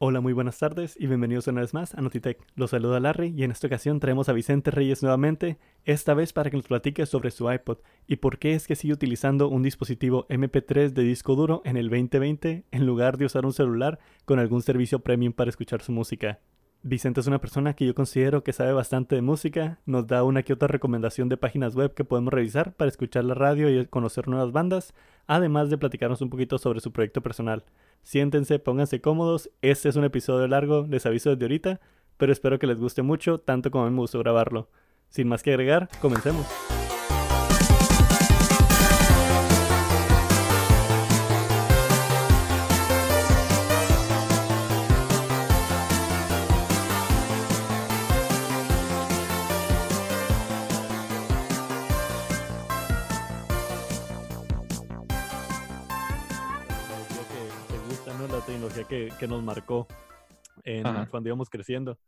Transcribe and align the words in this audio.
Hola, 0.00 0.20
muy 0.20 0.32
buenas 0.32 0.56
tardes 0.56 0.94
y 0.96 1.08
bienvenidos 1.08 1.48
una 1.48 1.60
vez 1.60 1.74
más 1.74 1.92
a 1.96 2.00
Notitech. 2.00 2.38
Los 2.54 2.70
saluda 2.70 3.00
Larry 3.00 3.34
y 3.36 3.42
en 3.42 3.50
esta 3.50 3.66
ocasión 3.66 3.98
traemos 3.98 4.28
a 4.28 4.32
Vicente 4.32 4.70
Reyes 4.70 5.02
nuevamente, 5.02 5.58
esta 5.84 6.14
vez 6.14 6.32
para 6.32 6.50
que 6.50 6.56
nos 6.56 6.68
platique 6.68 7.04
sobre 7.04 7.32
su 7.32 7.50
iPod 7.50 7.78
y 8.06 8.14
por 8.14 8.38
qué 8.38 8.54
es 8.54 8.68
que 8.68 8.76
sigue 8.76 8.92
utilizando 8.92 9.48
un 9.48 9.64
dispositivo 9.64 10.28
MP3 10.28 10.90
de 10.90 11.02
disco 11.02 11.34
duro 11.34 11.62
en 11.64 11.76
el 11.76 11.90
2020 11.90 12.62
en 12.70 12.86
lugar 12.86 13.18
de 13.18 13.24
usar 13.24 13.44
un 13.44 13.52
celular 13.52 13.98
con 14.24 14.38
algún 14.38 14.62
servicio 14.62 15.00
premium 15.00 15.32
para 15.32 15.50
escuchar 15.50 15.82
su 15.82 15.90
música. 15.90 16.38
Vicente 16.84 17.18
es 17.18 17.26
una 17.26 17.40
persona 17.40 17.74
que 17.74 17.84
yo 17.84 17.92
considero 17.92 18.44
que 18.44 18.52
sabe 18.52 18.72
bastante 18.72 19.16
de 19.16 19.22
música, 19.22 19.80
nos 19.84 20.06
da 20.06 20.22
una 20.22 20.44
que 20.44 20.52
otra 20.52 20.68
recomendación 20.68 21.28
de 21.28 21.36
páginas 21.36 21.74
web 21.74 21.92
que 21.94 22.04
podemos 22.04 22.32
revisar 22.32 22.72
para 22.74 22.88
escuchar 22.88 23.24
la 23.24 23.34
radio 23.34 23.68
y 23.68 23.84
conocer 23.86 24.28
nuevas 24.28 24.52
bandas, 24.52 24.94
además 25.26 25.70
de 25.70 25.78
platicarnos 25.78 26.22
un 26.22 26.30
poquito 26.30 26.56
sobre 26.58 26.78
su 26.78 26.92
proyecto 26.92 27.20
personal. 27.20 27.64
Siéntense, 28.02 28.58
pónganse 28.58 29.00
cómodos, 29.00 29.50
este 29.62 29.88
es 29.88 29.96
un 29.96 30.04
episodio 30.04 30.46
largo, 30.48 30.86
les 30.88 31.04
aviso 31.06 31.30
desde 31.30 31.44
ahorita, 31.44 31.80
pero 32.16 32.32
espero 32.32 32.58
que 32.58 32.66
les 32.66 32.78
guste 32.78 33.02
mucho, 33.02 33.38
tanto 33.38 33.70
como 33.70 33.84
a 33.84 33.88
mí 33.88 33.94
me 33.94 34.00
gustó 34.00 34.18
grabarlo. 34.18 34.68
Sin 35.08 35.28
más 35.28 35.42
que 35.42 35.50
agregar, 35.50 35.88
comencemos. 36.00 36.46
Que, 58.88 59.12
nos 59.28 59.42
marcó 59.42 59.86
cuando 61.10 61.28
íbamos 61.28 61.48
creciendo. 61.48 61.98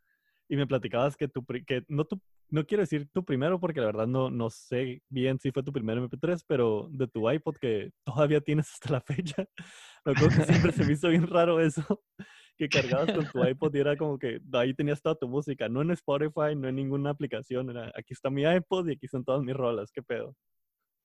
Y 0.49 0.57
me 0.57 0.67
platicabas 0.67 1.17
que 1.17 1.29
tu, 1.29 1.45
que 1.45 1.85
no, 1.87 2.05
tu, 2.05 2.21
no 2.49 2.67
quiero 2.67 2.83
decir 2.83 3.09
tu 3.13 3.25
primero 3.25 3.61
porque 3.61 3.79
la 3.81 3.87
verdad 3.87 4.09
no, 4.09 4.31
no 4.31 4.51
sé 4.51 5.01
bien 5.09 5.39
si 5.39 5.53
fue 5.53 5.63
tu 5.63 5.73
primer 5.73 5.99
MP3, 5.99 6.45
pero 6.47 6.89
de 6.91 7.07
tu 7.07 7.31
iPod 7.31 7.57
que 7.57 7.93
todavía 8.05 8.41
tienes 8.41 8.73
hasta 8.73 8.95
la 8.95 9.01
fecha. 9.01 9.47
Me 10.05 10.13
acuerdo 10.13 10.37
que 10.37 10.45
siempre 10.45 10.73
se 10.73 10.85
me 10.85 10.95
hizo 10.95 11.09
bien 11.09 11.27
raro 11.27 11.61
eso, 11.61 12.03
que 12.57 12.69
cargabas 12.69 13.13
con 13.13 13.31
tu 13.31 13.45
iPod 13.45 13.75
y 13.75 13.79
era 13.79 13.97
como 13.97 14.19
que 14.19 14.41
ahí 14.55 14.75
tenías 14.75 15.03
toda 15.03 15.15
tu 15.15 15.29
música, 15.29 15.69
no 15.69 15.83
en 15.83 15.91
Spotify, 15.91 16.57
no 16.57 16.69
en 16.69 16.77
ninguna 16.77 17.11
aplicación, 17.11 17.71
era 17.71 17.93
aquí 17.95 18.15
está 18.15 18.31
mi 18.31 18.43
iPod 18.43 18.89
y 18.89 18.93
aquí 18.93 19.07
están 19.07 19.25
todas 19.25 19.43
mis 19.43 19.55
rolas, 19.55 19.93
qué 19.93 20.03
pedo. 20.03 20.35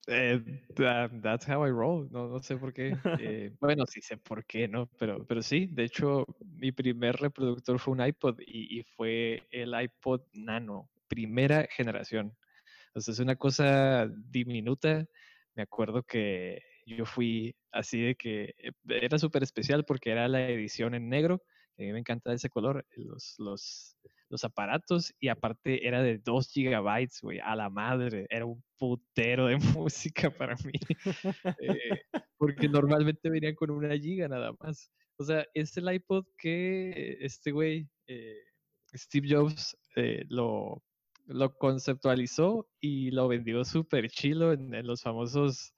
Eh, 0.08 0.40
that's 1.22 1.48
how 1.48 1.66
I 1.66 1.72
roll. 1.72 2.08
No, 2.12 2.28
no 2.28 2.42
sé 2.42 2.58
por 2.58 2.74
qué. 2.74 2.96
Eh, 3.20 3.52
bueno, 3.60 3.86
sí 3.86 4.02
sé 4.02 4.18
por 4.18 4.46
qué, 4.46 4.68
¿no? 4.68 4.88
Pero, 5.00 5.26
pero 5.26 5.42
sí, 5.42 5.68
de 5.68 5.84
hecho, 5.84 6.26
mi 6.40 6.72
primer 6.72 7.16
reproductor 7.18 7.80
fue 7.80 7.94
un 7.94 8.06
iPod 8.06 8.40
y, 8.46 8.84
fue 8.96 9.44
el 9.52 9.74
iPod 9.80 10.22
Nano, 10.34 10.90
primera 11.08 11.68
generación. 11.72 12.36
Sea, 12.96 13.12
es 13.14 13.20
una 13.20 13.36
cosa 13.36 14.08
diminuta. 14.08 15.06
Me 15.56 15.64
acuerdo 15.64 16.04
que 16.04 16.62
yo 16.86 17.06
fui 17.06 17.56
así 17.72 18.02
de 18.02 18.16
que 18.16 18.54
eh, 18.58 18.72
era 18.88 19.18
súper 19.18 19.44
especial 19.44 19.86
porque 19.86 20.12
era 20.12 20.28
la 20.28 20.48
edición 20.48 20.94
en 20.94 21.10
negro. 21.10 21.42
A 21.78 21.82
mí 21.82 21.92
me 21.92 22.00
encanta 22.00 22.32
ese 22.32 22.50
color. 22.50 22.86
Los, 22.96 23.36
los, 23.40 23.98
los 24.30 24.44
aparatos 24.44 25.14
y 25.20 25.28
aparte 25.28 25.88
era 25.88 26.02
de 26.02 26.18
2 26.18 26.50
gigabytes, 26.50 27.22
güey, 27.22 27.40
a 27.40 27.56
la 27.56 27.70
madre, 27.70 28.26
era 28.30 28.46
un 28.46 28.64
putero 28.78 29.48
de 29.48 29.58
música 29.80 30.30
para 30.30 30.56
mí, 30.66 30.74
eh, 31.60 32.02
porque 32.38 32.68
normalmente 32.68 33.30
venían 33.30 33.56
con 33.56 33.72
una 33.72 33.96
giga 33.98 34.28
nada 34.28 34.54
más. 34.60 34.92
O 35.18 35.24
sea, 35.24 35.46
es 35.54 35.78
el 35.78 35.92
iPod 35.92 36.26
que 36.38 37.18
este 37.22 37.52
güey, 37.52 37.88
eh, 38.08 38.38
Steve 38.94 39.28
Jobs, 39.30 39.78
eh, 39.96 40.26
lo, 40.28 40.84
lo 41.26 41.56
conceptualizó 41.58 42.68
y 42.82 43.12
lo 43.12 43.28
vendió 43.28 43.64
súper 43.64 44.10
chilo 44.10 44.54
en, 44.54 44.86
los 44.86 45.02
famosos 45.02 45.74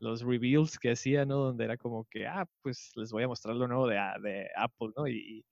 los 0.00 0.22
reveals 0.22 0.78
que 0.78 0.90
hacía, 0.92 1.24
¿no? 1.24 1.36
Donde 1.36 1.64
era 1.64 1.76
como 1.76 2.06
que, 2.10 2.26
ah, 2.26 2.48
pues 2.62 2.92
les 2.96 3.12
voy 3.12 3.22
a 3.22 3.28
mostrar 3.28 3.54
lo 3.54 3.68
nuevo 3.68 3.86
de, 3.86 3.96
de 4.22 4.48
Apple, 4.56 4.88
¿no? 4.96 5.06
Y, 5.06 5.44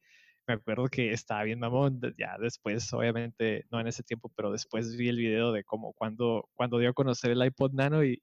me 0.46 0.54
acuerdo 0.54 0.86
que 0.88 1.12
estaba 1.12 1.44
bien 1.44 1.60
mamón, 1.60 2.00
ya 2.18 2.36
después, 2.38 2.92
obviamente, 2.92 3.64
no 3.70 3.80
en 3.80 3.86
ese 3.86 4.02
tiempo, 4.02 4.30
pero 4.34 4.50
después 4.50 4.96
vi 4.96 5.08
el 5.08 5.16
video 5.16 5.52
de 5.52 5.64
cómo 5.64 5.92
cuando, 5.92 6.48
cuando 6.54 6.78
dio 6.78 6.90
a 6.90 6.94
conocer 6.94 7.30
el 7.30 7.44
iPod 7.44 7.72
Nano 7.72 8.04
y, 8.04 8.20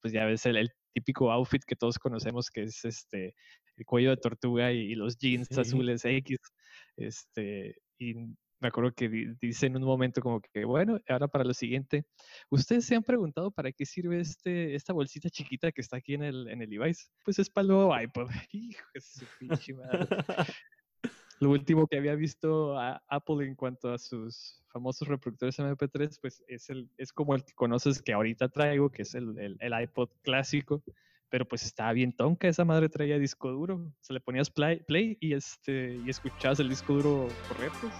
pues 0.00 0.12
ya 0.12 0.24
ves 0.24 0.46
el, 0.46 0.70
típico 0.94 1.30
outfit 1.32 1.62
que 1.64 1.76
todos 1.76 1.98
conocemos, 1.98 2.50
que 2.50 2.64
es 2.64 2.84
este, 2.84 3.34
el 3.76 3.86
cuello 3.86 4.10
de 4.10 4.18
tortuga 4.18 4.72
y, 4.72 4.94
los 4.94 5.16
jeans 5.16 5.56
azules 5.56 6.04
X, 6.04 6.38
este, 6.96 7.76
y 7.98 8.14
me 8.62 8.68
acuerdo 8.68 8.92
que 8.94 9.08
dice 9.40 9.66
en 9.66 9.76
un 9.76 9.82
momento 9.82 10.20
como 10.20 10.40
que, 10.40 10.64
bueno, 10.64 11.00
ahora 11.08 11.26
para 11.26 11.44
lo 11.44 11.52
siguiente, 11.52 12.04
¿ustedes 12.48 12.84
se 12.84 12.94
han 12.94 13.02
preguntado 13.02 13.50
para 13.50 13.72
qué 13.72 13.84
sirve 13.84 14.20
este, 14.20 14.76
esta 14.76 14.92
bolsita 14.92 15.28
chiquita 15.30 15.72
que 15.72 15.80
está 15.80 15.96
aquí 15.96 16.14
en 16.14 16.22
el, 16.22 16.48
en 16.48 16.62
el 16.62 16.70
device? 16.70 17.08
Pues 17.24 17.40
es 17.40 17.50
para 17.50 17.62
el 17.62 17.68
nuevo 17.68 17.92
iPod. 18.00 18.30
Hijo 18.52 18.86
de 18.94 19.00
su 19.00 19.26
pinche 19.40 19.74
madre. 19.74 20.06
Lo 21.42 21.50
último 21.50 21.88
que 21.88 21.96
había 21.96 22.14
visto 22.14 22.78
a 22.78 23.02
Apple 23.08 23.44
en 23.44 23.56
cuanto 23.56 23.92
a 23.92 23.98
sus 23.98 24.62
famosos 24.68 25.08
reproductores 25.08 25.58
MP3, 25.58 26.20
pues 26.20 26.44
es, 26.46 26.70
el, 26.70 26.88
es 26.96 27.12
como 27.12 27.34
el 27.34 27.44
que 27.44 27.52
conoces 27.52 28.00
que 28.00 28.12
ahorita 28.12 28.48
traigo, 28.48 28.90
que 28.90 29.02
es 29.02 29.16
el, 29.16 29.56
el, 29.58 29.82
iPod 29.82 30.08
clásico, 30.22 30.84
pero 31.30 31.44
pues 31.44 31.64
estaba 31.64 31.92
bien 31.94 32.12
tonka, 32.12 32.46
esa 32.46 32.64
madre 32.64 32.88
traía 32.88 33.18
disco 33.18 33.50
duro, 33.50 33.92
se 34.00 34.12
le 34.12 34.20
ponías 34.20 34.50
play, 34.50 34.84
play 34.86 35.18
y, 35.18 35.32
este, 35.34 35.98
y 36.06 36.10
escuchabas 36.10 36.60
el 36.60 36.68
disco 36.68 36.94
duro 36.94 37.28
correr, 37.48 37.72
pues. 37.80 37.92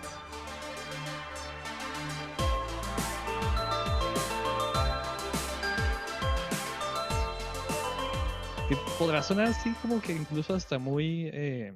Que 8.68 8.76
podrá 9.00 9.20
sonar 9.20 9.46
así 9.48 9.72
como 9.82 10.00
que 10.00 10.12
incluso 10.12 10.54
hasta 10.54 10.78
muy... 10.78 11.28
Eh, 11.32 11.74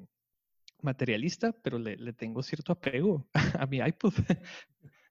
materialista, 0.83 1.53
pero 1.63 1.79
le, 1.79 1.97
le 1.97 2.13
tengo 2.13 2.43
cierto 2.43 2.73
apego 2.73 3.29
a 3.59 3.67
mi 3.67 3.79
iPod. 3.79 4.13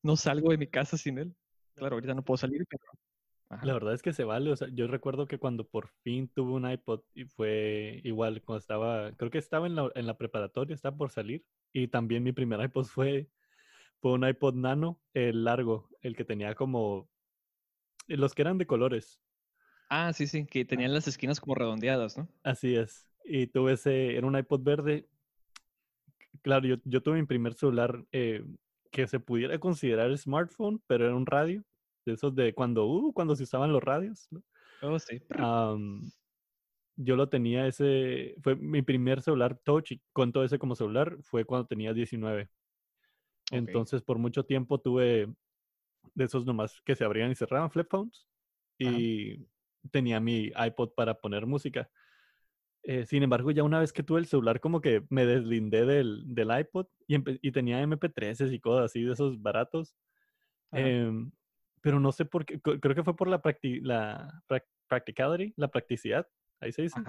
no 0.03 0.15
salgo 0.15 0.51
de 0.51 0.57
mi 0.57 0.67
casa 0.67 0.97
sin 0.97 1.17
él. 1.17 1.35
Claro, 1.75 1.95
ahorita 1.95 2.13
no 2.13 2.23
puedo 2.23 2.37
salir, 2.37 2.65
pero... 2.69 2.83
La 3.61 3.73
verdad 3.73 3.93
es 3.93 4.01
que 4.01 4.13
se 4.13 4.23
vale. 4.23 4.51
O 4.51 4.55
sea, 4.55 4.67
yo 4.71 4.87
recuerdo 4.87 5.27
que 5.27 5.37
cuando 5.37 5.67
por 5.67 5.89
fin 6.03 6.27
tuve 6.27 6.53
un 6.53 6.69
iPod 6.69 7.01
y 7.13 7.25
fue 7.25 8.01
igual, 8.03 8.41
cuando 8.41 8.59
estaba, 8.59 9.11
creo 9.13 9.29
que 9.29 9.37
estaba 9.37 9.67
en 9.67 9.75
la, 9.75 9.91
en 9.95 10.07
la 10.07 10.17
preparatoria, 10.17 10.73
estaba 10.73 10.97
por 10.97 11.11
salir. 11.11 11.45
Y 11.71 11.87
también 11.87 12.23
mi 12.23 12.31
primer 12.31 12.61
iPod 12.61 12.85
fue, 12.85 13.29
fue 14.01 14.13
un 14.13 14.27
iPod 14.27 14.55
Nano, 14.55 14.99
el 15.13 15.43
largo, 15.43 15.89
el 16.01 16.15
que 16.15 16.25
tenía 16.25 16.55
como, 16.55 17.09
los 18.07 18.33
que 18.33 18.41
eran 18.41 18.57
de 18.57 18.67
colores. 18.67 19.21
Ah, 19.89 20.11
sí, 20.13 20.25
sí, 20.27 20.45
que 20.45 20.65
tenían 20.65 20.93
las 20.93 21.07
esquinas 21.07 21.39
como 21.39 21.55
redondeadas, 21.55 22.17
¿no? 22.17 22.27
Así 22.43 22.75
es. 22.75 23.07
Y 23.23 23.47
tuve 23.47 23.73
ese, 23.73 24.15
era 24.15 24.25
un 24.25 24.37
iPod 24.37 24.61
verde 24.61 25.07
Claro, 26.41 26.67
yo, 26.67 26.75
yo 26.83 27.01
tuve 27.01 27.19
mi 27.19 27.25
primer 27.25 27.53
celular 27.53 28.03
eh, 28.11 28.43
que 28.91 29.07
se 29.07 29.19
pudiera 29.19 29.59
considerar 29.59 30.15
smartphone, 30.17 30.81
pero 30.87 31.05
era 31.05 31.15
un 31.15 31.25
radio, 31.25 31.63
de 32.05 32.13
esos 32.13 32.35
de 32.35 32.53
cuando, 32.53 32.85
uh, 32.85 33.13
cuando 33.13 33.35
se 33.35 33.43
usaban 33.43 33.71
los 33.71 33.83
radios. 33.83 34.29
Oh, 34.81 34.99
sí. 34.99 35.21
yo 36.97 37.15
lo 37.15 37.29
tenía 37.29 37.67
ese, 37.67 38.35
fue 38.41 38.55
mi 38.55 38.81
primer 38.81 39.21
celular 39.21 39.59
touch 39.63 39.91
y 39.91 40.01
con 40.13 40.31
todo 40.31 40.43
ese 40.43 40.59
como 40.59 40.75
celular 40.75 41.17
fue 41.21 41.45
cuando 41.45 41.67
tenía 41.67 41.93
19. 41.93 42.49
Entonces 43.51 44.01
por 44.01 44.17
mucho 44.17 44.45
tiempo 44.45 44.79
tuve 44.79 45.27
de 46.13 46.23
esos 46.23 46.45
nomás 46.45 46.81
que 46.81 46.95
se 46.95 47.03
abrían 47.03 47.31
y 47.31 47.35
cerraban, 47.35 47.71
flip 47.71 47.87
phones, 47.89 48.27
y 48.77 49.45
tenía 49.91 50.19
mi 50.19 50.51
iPod 50.55 50.91
para 50.95 51.15
poner 51.15 51.45
música. 51.45 51.89
Eh, 52.87 53.05
sin 53.07 53.23
embargo, 53.23 53.49
ya 53.49 53.63
una 53.63 53.79
vez 53.79 53.91
que 53.91 54.03
tuve 54.03 54.19
el 54.19 54.27
celular, 54.27 54.59
como 54.59 54.79
que 54.79 55.03
me 55.09 55.25
deslindé 55.25 55.85
del, 55.85 56.23
del 56.35 56.59
iPod 56.59 56.85
y, 57.07 57.15
y, 57.47 57.51
tenía 57.51 57.81
MP3 57.81 58.51
y 58.53 58.59
cosas 58.59 58.85
así 58.85 59.01
de 59.01 59.13
esos 59.13 59.41
baratos. 59.41 59.95
Em, 60.71 61.31
pero 61.81 61.99
no 61.99 62.11
sé 62.11 62.25
por 62.25 62.45
qué, 62.45 62.59
creo 62.59 62.93
que 62.93 63.03
fue 63.03 63.15
por 63.15 63.27
la, 63.27 63.41
la 63.81 64.43
practicality, 64.87 65.53
la 65.57 65.67
practicidad, 65.67 66.27
ahí 66.59 66.71
se 66.71 66.83
dice. 66.83 67.01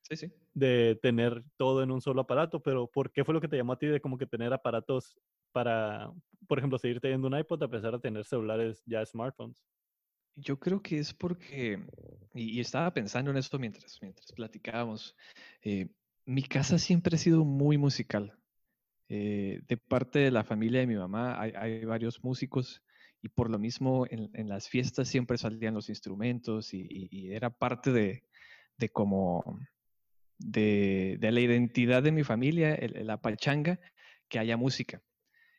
Sí, 0.00 0.16
sí. 0.16 0.32
De 0.54 0.98
tener 1.02 1.44
todo 1.56 1.82
en 1.82 1.90
un 1.90 2.00
solo 2.00 2.22
aparato, 2.22 2.60
pero 2.60 2.86
¿por 2.86 3.12
qué 3.12 3.22
fue 3.22 3.34
lo 3.34 3.40
que 3.40 3.48
te 3.48 3.56
llamó 3.56 3.74
a 3.74 3.78
ti 3.78 3.86
de 3.86 4.00
como 4.00 4.16
que 4.16 4.26
tener 4.26 4.52
aparatos 4.52 5.20
para, 5.52 6.10
por 6.48 6.58
ejemplo, 6.58 6.78
seguir 6.78 7.00
teniendo 7.00 7.28
un 7.28 7.38
iPod 7.38 7.62
a 7.62 7.68
pesar 7.68 7.92
de 7.92 8.00
tener 8.00 8.24
celulares 8.24 8.82
ya 8.86 9.04
smartphones? 9.04 9.62
Yo 10.36 10.58
creo 10.58 10.82
que 10.82 10.98
es 10.98 11.12
porque, 11.12 11.78
y, 12.34 12.60
estaba 12.60 12.92
pensando 12.92 13.30
en 13.30 13.36
esto 13.36 13.58
mientras, 13.58 13.98
mientras 14.00 14.32
platicábamos, 14.32 15.14
eh, 15.62 15.88
mi 16.24 16.42
casa 16.42 16.78
siempre 16.78 17.16
ha 17.16 17.18
sido 17.18 17.44
muy 17.44 17.76
musical. 17.76 18.38
Eh, 19.08 19.60
de 19.68 19.76
parte 19.76 20.20
de 20.20 20.30
la 20.30 20.42
familia 20.42 20.80
de 20.80 20.86
mi 20.86 20.94
mamá 20.94 21.38
hay, 21.38 21.84
varios 21.84 22.24
músicos 22.24 22.82
y 23.20 23.28
por 23.28 23.50
lo 23.50 23.58
mismo 23.58 24.06
en, 24.08 24.48
las 24.48 24.68
fiestas 24.68 25.08
siempre 25.08 25.36
salían 25.36 25.74
los 25.74 25.90
instrumentos 25.90 26.72
y, 26.72 27.30
era 27.30 27.50
parte 27.50 27.92
de, 27.92 28.24
de 28.78 28.88
como 28.88 29.58
de, 30.38 31.18
la 31.20 31.40
identidad 31.40 32.02
de 32.02 32.12
mi 32.12 32.24
familia, 32.24 32.78
la 32.80 33.20
pachanga, 33.20 33.78
que 34.28 34.38
haya 34.38 34.56
música. 34.56 35.02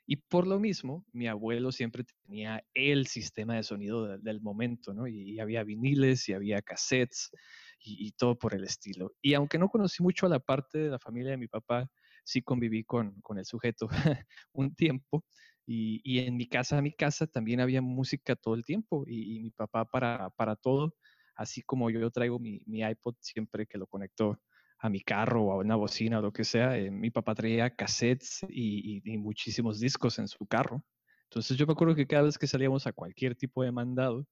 Y 0.05 0.17
por 0.17 0.47
lo 0.47 0.59
mismo, 0.59 1.05
mi 1.13 1.27
abuelo 1.27 1.71
siempre 1.71 2.03
tenía 2.25 2.63
el 2.73 3.07
sistema 3.07 3.55
de 3.55 3.63
sonido 3.63 4.17
del 4.17 4.41
momento, 4.41 4.93
¿no? 4.93 5.07
Y, 5.07 5.39
había 5.39 5.63
viniles 5.63 6.27
y 6.27 6.33
había 6.33 6.61
cassettes 6.61 7.31
y, 7.79 8.11
todo 8.11 8.37
por 8.37 8.53
el 8.53 8.63
estilo. 8.65 9.13
Y 9.21 9.33
aunque 9.33 9.57
no 9.57 9.69
conocí 9.69 10.03
mucho 10.03 10.25
a 10.25 10.29
la 10.29 10.39
parte 10.39 10.77
de 10.77 10.89
la 10.89 10.99
familia 10.99 11.31
de 11.31 11.37
mi 11.37 11.47
papá, 11.47 11.89
sí 12.25 12.41
conviví 12.41 12.83
con, 12.83 13.21
con 13.21 13.37
el 13.37 13.45
sujeto 13.45 13.87
un 14.53 14.75
tiempo. 14.75 15.25
Y, 15.65 16.01
y, 16.03 16.19
en 16.19 16.35
mi 16.35 16.47
casa, 16.47 16.81
mi 16.81 16.91
casa 16.91 17.25
también 17.25 17.61
había 17.61 17.81
música 17.81 18.35
todo 18.35 18.55
el 18.55 18.65
tiempo 18.65 19.05
y, 19.07 19.39
mi 19.39 19.51
papá 19.51 19.85
para, 19.85 20.29
para 20.31 20.57
todo, 20.57 20.95
así 21.35 21.61
como 21.61 21.89
yo 21.89 22.11
traigo 22.11 22.39
mi, 22.39 22.61
mi 22.65 22.81
iPod 22.81 23.15
siempre 23.21 23.65
que 23.65 23.77
lo 23.77 23.87
conecto 23.87 24.41
a 24.83 24.89
mi 24.89 24.99
carro 25.01 25.43
o 25.43 25.51
a 25.53 25.55
una 25.55 25.77
bocina 25.77 26.19
o 26.19 26.21
lo 26.21 26.33
que 26.33 26.43
sea, 26.43 26.77
eh, 26.77 26.91
mi 26.91 27.09
papá 27.09 27.33
traía 27.33 27.73
cassettes 27.73 28.45
y, 28.49 29.01
muchísimos 29.17 29.79
discos 29.79 30.19
en 30.19 30.27
su 30.27 30.45
carro. 30.45 30.83
Entonces 31.29 31.55
yo 31.57 31.65
me 31.65 31.71
acuerdo 31.71 31.95
que 31.95 32.05
cada 32.05 32.23
vez 32.23 32.37
que 32.37 32.47
salíamos 32.47 32.85
a 32.85 32.91
cualquier 32.91 33.33
tipo 33.33 33.63
de 33.63 33.71
mandado 33.71 34.27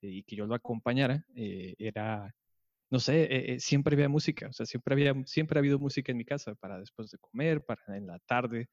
eh, 0.00 0.08
y 0.08 0.22
que 0.22 0.36
yo 0.36 0.46
lo 0.46 0.54
acompañara, 0.54 1.24
eh, 1.34 1.74
era, 1.78 2.32
no 2.90 3.00
sé, 3.00 3.56
siempre 3.58 3.96
había 3.96 4.08
música, 4.08 4.46
o 4.48 4.52
sea, 4.52 4.66
siempre, 4.66 4.94
había, 4.94 5.14
siempre 5.26 5.58
ha 5.58 5.60
habido 5.60 5.80
música 5.80 6.12
en 6.12 6.18
mi 6.18 6.24
casa 6.24 6.54
para 6.54 6.78
después 6.78 7.10
de 7.10 7.18
comer, 7.18 7.64
para 7.64 7.82
en 7.96 8.06
la 8.06 8.20
tarde, 8.20 8.68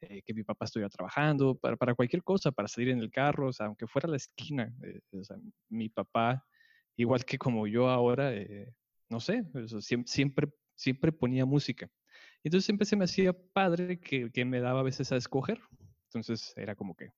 que 0.00 0.32
mi 0.32 0.44
papá 0.44 0.66
estuviera 0.66 0.88
trabajando, 0.90 1.56
para, 1.56 1.76
para, 1.76 1.94
cualquier 1.96 2.22
cosa, 2.22 2.52
para 2.52 2.68
salir 2.68 2.90
en 2.90 3.00
el 3.00 3.10
carro, 3.10 3.48
o 3.48 3.52
sea, 3.52 3.66
aunque 3.66 3.88
fuera 3.88 4.06
a 4.06 4.12
la 4.12 4.16
esquina, 4.16 4.72
o 5.10 5.22
mi 5.70 5.88
papá, 5.88 6.46
igual 6.96 7.24
que 7.24 7.36
como 7.36 7.66
yo 7.66 7.88
ahora, 7.88 8.32
no 9.10 9.18
sé, 9.18 9.42
siempre, 9.80 10.06
siempre 10.06 10.48
siempre 10.78 11.12
ponía 11.12 11.44
música. 11.44 11.90
Entonces 12.44 12.64
siempre 12.64 12.86
se 12.86 12.96
me 12.96 13.04
hacía 13.04 13.32
padre 13.32 13.98
que, 13.98 14.30
que, 14.30 14.44
me 14.44 14.60
daba 14.60 14.80
a 14.80 14.84
veces 14.84 15.10
a 15.12 15.16
escoger. 15.16 15.60
Entonces 16.04 16.54
era 16.56 16.74
como 16.76 16.94
que, 16.94 17.10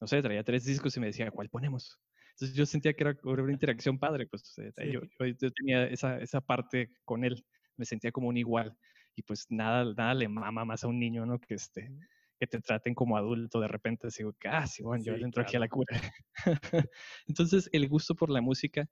no 0.00 0.06
sé, 0.06 0.20
traía 0.22 0.44
tres 0.44 0.64
discos 0.64 0.96
y 0.96 1.00
me 1.00 1.06
decía, 1.06 1.30
¿cuál 1.30 1.48
ponemos? 1.48 1.98
Entonces 2.32 2.56
yo 2.56 2.66
sentía 2.66 2.92
que 2.92 3.02
era 3.02 3.18
una 3.22 3.52
interacción 3.52 3.98
padre, 3.98 4.26
pues 4.26 4.54
yo, 4.92 5.00
yo, 5.40 5.50
tenía 5.50 5.84
esa, 5.84 6.18
esa 6.18 6.40
parte 6.40 6.90
con 7.04 7.24
él, 7.24 7.44
me 7.76 7.84
sentía 7.84 8.12
como 8.12 8.28
un 8.28 8.36
igual. 8.36 8.76
Y 9.16 9.22
pues 9.22 9.46
nada, 9.50 9.84
nada 9.96 10.14
le 10.14 10.28
mama 10.28 10.64
más 10.64 10.84
a 10.84 10.88
un 10.88 10.98
niño, 10.98 11.26
¿no? 11.26 11.38
Que, 11.38 11.54
este, 11.54 11.90
que 12.38 12.46
te 12.46 12.60
traten 12.60 12.94
como 12.94 13.16
adulto 13.16 13.60
de 13.60 13.68
repente, 13.68 14.06
así, 14.06 14.24
ah, 14.44 14.66
sí, 14.66 14.82
bueno, 14.82 15.04
yo 15.04 15.14
entro 15.14 15.42
aquí 15.42 15.56
a 15.56 15.60
la 15.60 15.68
cura. 15.68 16.00
Entonces 17.26 17.68
el 17.72 17.88
gusto 17.88 18.14
por 18.14 18.30
la 18.30 18.40
música 18.40 18.88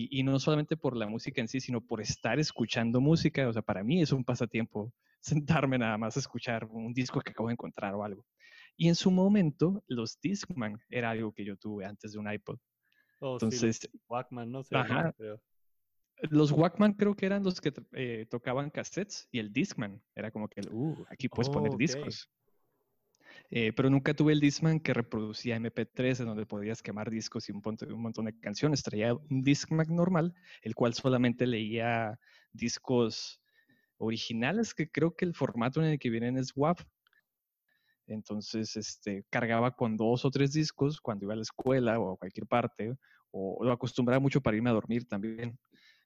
y, 0.00 0.22
no 0.22 0.38
solamente 0.38 0.76
por 0.76 0.96
la 0.96 1.08
música 1.08 1.40
en 1.40 1.48
sí, 1.48 1.58
sino 1.60 1.80
por 1.80 2.00
estar 2.00 2.38
escuchando 2.38 3.00
música. 3.00 3.48
O 3.48 3.52
sea, 3.52 3.62
para 3.62 3.82
mí 3.82 4.00
es 4.00 4.12
un 4.12 4.24
pasatiempo 4.24 4.92
sentarme 5.20 5.76
nada 5.76 5.98
más 5.98 6.16
a 6.16 6.20
escuchar 6.20 6.66
un 6.66 6.92
disco 6.92 7.20
que 7.20 7.32
acabo 7.32 7.48
de 7.48 7.54
encontrar 7.54 7.94
o 7.94 8.04
algo. 8.04 8.24
Y 8.76 8.88
en 8.88 8.94
su 8.94 9.10
momento, 9.10 9.82
los 9.88 10.20
Discman 10.20 10.80
era 10.88 11.10
algo 11.10 11.32
que 11.32 11.44
yo 11.44 11.56
tuve 11.56 11.84
antes 11.84 12.12
de 12.12 12.18
un 12.20 12.30
iPod. 12.32 12.58
Oh, 13.18 13.34
Entonces, 13.34 13.78
sí, 13.78 13.88
Walkman, 14.08 14.52
no 14.52 14.62
sé. 14.62 14.76
Los 16.30 16.52
Walkman 16.52 16.92
creo 16.92 17.16
que 17.16 17.26
eran 17.26 17.42
los 17.42 17.60
que 17.60 17.72
eh, 17.92 18.26
tocaban 18.30 18.70
cassettes 18.70 19.28
y 19.32 19.40
el 19.40 19.52
Discman 19.52 20.00
era 20.14 20.30
como 20.30 20.48
que, 20.48 20.60
uh, 20.70 21.04
aquí 21.10 21.28
puedes 21.28 21.50
poner 21.50 21.76
discos. 21.76 22.30
Eh, 23.50 23.72
pero 23.72 23.88
nunca 23.88 24.12
tuve 24.12 24.34
el 24.34 24.40
Discman 24.40 24.78
que 24.78 24.92
reproducía 24.92 25.56
MP3, 25.56 26.20
en 26.20 26.26
donde 26.26 26.44
podías 26.44 26.82
quemar 26.82 27.10
discos 27.10 27.48
y 27.48 27.52
un, 27.52 27.62
montón 27.96 28.26
de 28.26 28.38
canciones. 28.38 28.82
Traía 28.82 29.14
un 29.14 29.42
Discman 29.42 29.94
normal, 29.94 30.34
el 30.62 30.74
cual 30.74 30.92
solamente 30.92 31.46
leía 31.46 32.18
discos 32.52 33.40
originales, 33.96 34.74
que 34.74 34.90
creo 34.90 35.16
que 35.16 35.24
el 35.24 35.34
formato 35.34 35.80
en 35.80 35.88
el 35.88 35.98
que 35.98 36.10
vienen 36.10 36.36
es 36.36 36.52
WAV. 36.54 36.76
Entonces, 38.06 38.76
este, 38.76 39.24
cargaba 39.30 39.74
con 39.74 39.96
dos 39.96 40.24
o 40.24 40.30
tres 40.30 40.52
discos 40.52 41.00
cuando 41.00 41.24
iba 41.24 41.32
a 41.32 41.36
la 41.36 41.42
escuela 41.42 41.98
o 41.98 42.12
a 42.12 42.16
cualquier 42.16 42.46
parte, 42.46 42.96
o 43.30 43.64
lo 43.64 43.72
acostumbraba 43.72 44.20
mucho 44.20 44.40
para 44.42 44.56
irme 44.56 44.70
a 44.70 44.74
dormir 44.74 45.06
también. 45.06 45.58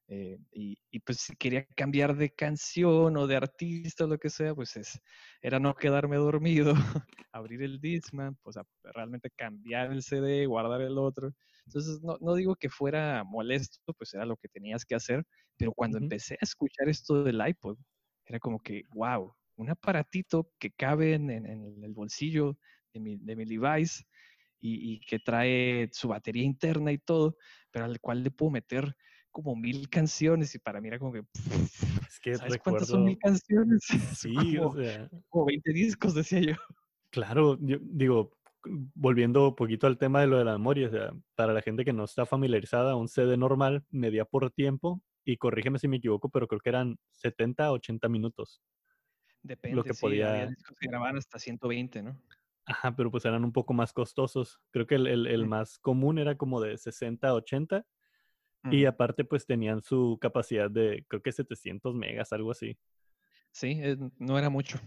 Eh, 0.09 0.39
y, 0.53 0.77
pues 1.01 1.19
si 1.19 1.37
quería 1.37 1.67
cambiar 1.75 2.17
de 2.17 2.31
canción 2.35 3.17
o 3.17 3.27
de 3.27 3.37
artista 3.37 4.05
o 4.05 4.09
lo 4.09 4.19
que 4.19 4.29
sea, 4.31 4.55
pues 4.55 4.77
es, 4.77 5.01
era 5.41 5.59
no 5.59 5.75
quedarme 5.75 6.17
dormido, 6.17 6.75
abrir 7.33 7.63
el 7.63 7.81
Discman, 7.81 8.37
pues 8.43 8.57
realmente 8.83 9.31
cambiar 9.31 9.91
el 9.93 10.03
CD, 10.03 10.47
guardar 10.47 10.83
el 10.83 10.99
otro. 10.99 11.33
Entonces 11.67 12.03
no, 12.03 12.19
no, 12.21 12.35
digo 12.35 12.57
que 12.57 12.69
fuera 12.69 13.25
molesto, 13.25 13.95
pues 13.95 14.13
era 14.15 14.27
lo 14.27 14.37
que 14.37 14.49
tenías 14.49 14.85
que 14.85 14.95
hacer, 14.95 15.25
pero 15.57 15.73
cuando 15.73 15.99
empecé 15.99 16.35
a 16.35 16.45
escuchar 16.45 16.89
esto 16.89 17.25
del 17.25 17.41
iPod, 17.47 17.79
era 18.27 18.39
como 18.39 18.61
que, 18.61 18.83
wow, 18.95 19.35
un 19.57 19.71
aparatito 19.71 20.51
que 20.59 20.73
cabe 20.73 21.15
en, 21.15 21.31
en, 21.31 21.83
el 21.85 21.93
bolsillo 21.95 22.59
de 22.93 23.01
mi, 23.01 23.17
de 23.17 23.37
mi 23.37 23.45
device 23.45 24.05
y, 24.61 24.95
y 24.95 25.01
que 25.01 25.19
trae 25.19 25.89
su 25.93 26.09
batería 26.09 26.45
interna 26.45 26.93
y 26.93 26.99
todo, 26.99 27.37
pero 27.71 27.87
al 27.87 28.01
cual 28.01 28.23
le 28.23 28.31
puedo 28.31 28.51
meter 28.51 28.95
como 29.33 29.57
mil 29.57 29.89
canciones 29.89 30.55
y 30.55 30.59
para 30.59 30.81
mí 30.81 30.89
era 30.89 30.99
como 30.99 31.13
que... 31.13 31.25
Es 32.09 32.21
que 32.21 32.35
¿Sabes 32.37 32.59
cuántas 32.59 32.89
son 32.89 33.05
mil 33.05 33.19
canciones? 33.19 33.83
Sí, 34.17 34.35
como, 34.57 34.69
o 34.69 34.77
sea... 34.77 35.09
Como 35.29 35.47
20 35.47 35.73
discos, 35.73 36.15
decía 36.15 36.41
yo. 36.41 36.55
Claro, 37.11 37.59
yo 37.61 37.79
digo, 37.81 38.37
volviendo 38.95 39.49
un 39.49 39.57
poquito 39.57 39.87
al 39.87 39.99
tema 39.99 40.21
de 40.21 40.27
lo 40.29 40.39
de 40.39 40.45
la 40.45 40.53
memoria, 40.53 40.89
o 40.89 40.91
sea, 40.91 41.13
para 41.35 41.53
la 41.53 41.63
gente 41.63 41.85
que 41.85 41.93
no 41.93 42.05
está 42.05 42.27
familiarizada, 42.27 42.97
un 42.97 43.09
CD 43.09 43.37
normal 43.37 43.85
medía 43.91 44.25
por 44.25 44.51
tiempo 44.51 45.03
y 45.25 45.37
corrígeme 45.37 45.79
si 45.79 45.89
me 45.89 45.97
equivoco, 45.97 46.29
pero 46.29 46.47
creo 46.47 46.61
que 46.61 46.69
eran 46.69 46.99
70, 47.11 47.73
80 47.73 48.09
minutos. 48.09 48.63
Depende, 49.43 49.77
lo 49.77 49.85
que 49.85 49.95
podía... 49.95 50.31
había 50.31 50.47
discos 50.49 50.77
que 50.79 50.89
grababan 50.89 51.17
hasta 51.17 51.39
120, 51.39 52.03
¿no? 52.03 52.23
Ajá, 52.65 52.95
pero 52.95 53.11
pues 53.11 53.25
eran 53.25 53.45
un 53.45 53.53
poco 53.53 53.75
más 53.75 53.93
costosos. 53.93 54.61
Creo 54.71 54.87
que 54.87 54.95
el, 54.95 55.09
el, 55.09 55.27
el 55.27 55.47
más 55.47 55.79
común 55.81 56.19
era 56.19 56.37
como 56.37 56.61
de 56.61 56.79
60, 56.79 57.35
80 57.35 57.85
y 58.71 58.85
aparte, 58.85 59.25
pues 59.25 59.47
tenían 59.47 59.83
su 59.83 60.19
capacidad 60.21 60.71
de, 60.71 61.05
creo 61.09 61.23
que 61.23 61.33
700 61.33 61.95
megas, 61.95 62.33
algo 62.33 62.51
así. 62.51 62.77
Sí, 63.51 63.79
eh, 63.83 63.97
no 64.19 64.39
era 64.39 64.51
mucho. 64.51 64.79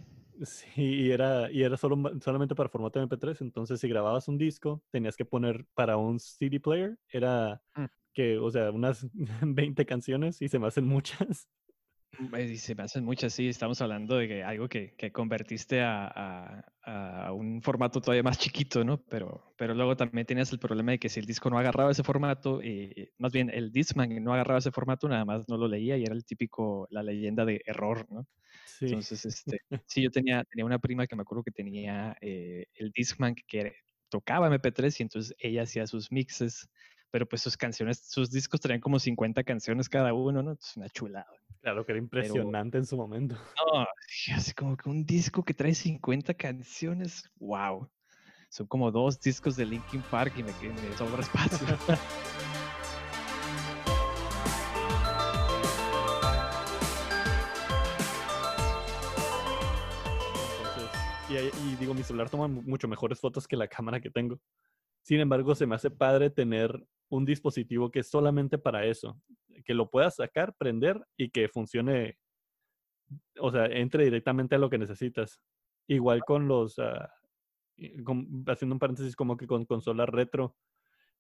Sí, 0.44 0.84
y 0.84 1.12
era, 1.12 1.50
y 1.52 1.64
era 1.64 1.78
solo, 1.78 1.98
solamente 2.22 2.56
para 2.56 2.70
formato 2.70 3.02
MP3. 3.02 3.42
Entonces, 3.42 3.80
si 3.80 3.88
grababas 3.88 4.28
un 4.28 4.38
disco, 4.38 4.84
tenías 4.92 5.16
que 5.16 5.26
poner 5.26 5.66
para 5.74 5.98
un 5.98 6.20
CD 6.20 6.60
player, 6.60 6.98
era 7.10 7.62
mm. 7.76 7.86
que, 8.14 8.38
o 8.38 8.52
sea, 8.52 8.72
unas 8.72 9.08
20 9.42 9.86
canciones 9.86 10.42
y 10.42 10.50
se 10.50 10.60
me 10.60 10.68
hacen 10.68 10.86
muchas. 10.86 11.48
Y 12.40 12.58
se 12.58 12.76
me 12.76 12.84
hacen 12.84 13.04
muchas, 13.04 13.34
sí. 13.34 13.48
Estamos 13.48 13.82
hablando 13.82 14.18
de 14.18 14.28
que 14.28 14.44
algo 14.44 14.68
que, 14.68 14.94
que 14.96 15.12
convertiste 15.12 15.82
a, 15.82 16.66
a, 16.84 17.32
un 17.34 17.62
formato 17.62 18.02
todavía 18.02 18.24
más 18.24 18.38
chiquito, 18.38 18.84
¿no? 18.84 19.02
Pero, 19.10 19.54
pero 19.58 19.74
luego 19.74 19.96
también 19.96 20.26
tenías 20.26 20.52
el 20.52 20.60
problema 20.60 20.92
de 20.92 21.00
que 21.00 21.10
si 21.10 21.20
el 21.20 21.26
disco 21.26 21.50
no 21.50 21.58
agarraba 21.58 21.92
ese 21.92 22.04
formato, 22.04 22.62
y 22.62 23.10
más 23.18 23.32
bien 23.32 23.50
el 23.50 23.72
Discman 23.72 24.24
no 24.24 24.34
agarraba 24.34 24.60
ese 24.60 24.72
formato, 24.72 25.08
nada 25.08 25.26
más 25.26 25.48
no 25.50 25.58
lo 25.58 25.68
leía 25.68 25.98
y 25.98 26.04
era 26.04 26.14
el 26.14 26.26
típico, 26.26 26.88
la 26.92 27.04
leyenda 27.04 27.46
de 27.46 27.62
error, 27.66 28.06
¿no? 28.10 28.28
Sí. 28.66 28.86
Entonces, 28.86 29.26
este, 29.26 29.62
sí, 29.88 30.02
yo 30.02 30.12
tenía, 30.12 30.44
tenía 30.44 30.66
una 30.66 30.80
prima 30.80 31.08
que 31.08 31.16
me 31.16 31.22
acuerdo 31.22 31.44
que 31.44 31.52
tenía 31.52 32.16
eh, 32.22 32.68
el 32.76 32.92
Discman 32.92 33.36
que 33.48 33.74
tocaba 34.10 34.50
MP3 34.50 35.00
y 35.00 35.04
entonces 35.04 35.36
ella 35.40 35.64
hacía 35.64 35.88
sus 35.88 36.12
mixes 36.12 36.70
pero 37.16 37.30
pues 37.30 37.42
sus 37.42 37.56
canciones, 37.56 38.00
sus 38.10 38.30
discos 38.30 38.60
traían 38.60 38.82
como 38.82 39.00
50 39.00 39.42
canciones 39.46 39.88
cada 39.88 40.14
uno, 40.14 40.44
¿no? 40.44 40.52
Es 40.52 40.76
una 40.76 40.90
chulada. 40.90 41.32
Claro 41.66 41.84
que 41.84 41.94
era 41.94 42.00
impresionante 42.00 42.78
en 42.78 42.86
su 42.86 42.96
momento. 42.96 43.36
No, 43.74 43.88
así 44.36 44.54
como 44.54 44.78
que 44.78 44.88
un 44.88 45.04
disco 45.04 45.44
que 45.44 45.56
trae 45.56 45.74
50 45.74 46.36
canciones, 46.36 47.28
wow. 47.38 47.90
Son 48.50 48.68
como 48.68 48.92
dos 48.92 49.20
discos 49.20 49.56
de 49.56 49.66
Linkin 49.66 50.04
Park 50.04 50.34
y 50.38 50.44
me, 50.44 50.52
me 50.52 50.96
sobra 50.96 51.24
espacio. 51.24 51.66
y, 61.30 61.76
digo, 61.78 61.96
mi 61.96 62.04
celular 62.04 62.30
toma 62.30 62.48
mucho 62.48 62.88
mejores 62.88 63.20
fotos 63.20 63.48
que 63.48 63.58
la 63.58 63.68
cámara 63.68 64.00
que 64.00 64.12
tengo. 64.12 64.40
Sin 65.02 65.20
embargo, 65.20 65.56
se 65.56 65.66
me 65.66 65.74
hace 65.74 65.90
padre 65.90 66.30
tener 66.30 66.86
un 67.10 67.26
dispositivo 67.26 67.90
que 67.90 68.02
es 68.02 68.08
solamente 68.08 68.60
para 68.60 68.86
eso, 68.86 69.20
que 69.66 69.74
lo 69.74 69.90
puedas 69.90 70.16
sacar, 70.16 70.54
prender 70.58 71.02
y 71.18 71.30
que 71.30 71.50
funcione, 71.50 72.18
o 73.40 73.52
sea, 73.52 73.66
entre 73.66 74.06
directamente 74.06 74.56
a 74.56 74.60
lo 74.60 74.70
que 74.70 74.78
necesitas. 74.78 75.42
Igual 75.88 76.24
con 76.24 76.48
los, 76.48 76.80
ah, 76.80 77.12
haciendo 78.48 78.76
un 78.76 78.80
paréntesis 78.80 79.16
como 79.16 79.38
que 79.38 79.48
con 79.48 79.66
consolas 79.66 80.10
retro, 80.10 80.56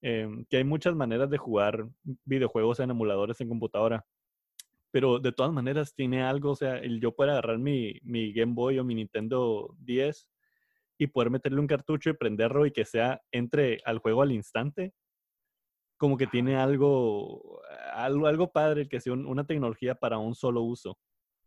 em, 0.01 0.45
que 0.45 0.57
hay 0.57 0.63
muchas 0.63 0.95
maneras 0.95 1.29
de 1.29 1.37
jugar 1.37 1.87
videojuegos 2.25 2.79
en 2.79 2.91
emuladores 2.91 3.41
en 3.41 3.49
computadora. 3.49 4.05
Pero 4.91 5.19
de 5.19 5.31
todas 5.33 5.51
maneras 5.51 5.93
tiene 5.95 6.23
algo, 6.23 6.51
o 6.51 6.55
sea, 6.55 6.77
el 6.77 7.01
yo 7.01 7.13
pueda 7.15 7.33
agarrar 7.33 7.59
mi, 7.59 7.99
mi 8.03 8.33
Game 8.33 8.53
Boy 8.53 8.79
o 8.79 8.83
mi 8.85 8.95
Nintendo 8.95 9.75
10 9.79 10.29
y 10.97 11.07
poder 11.07 11.29
meterle 11.29 11.59
un 11.59 11.67
cartucho 11.67 12.09
y 12.09 12.13
prenderlo 12.13 12.65
y 12.65 12.71
que 12.71 12.85
sea 12.85 13.21
entre 13.31 13.79
al 13.85 13.99
juego 13.99 14.21
al 14.21 14.31
instante, 14.31 14.93
como 15.97 16.17
que 16.17 16.27
tiene 16.27 16.57
algo, 16.57 17.61
algo, 17.93 18.27
algo 18.27 18.51
padre, 18.51 18.87
que 18.87 18.99
sea 18.99 19.13
una 19.13 19.45
tecnología 19.45 19.95
para 19.95 20.17
un 20.17 20.35
solo 20.35 20.61
uso. 20.61 20.97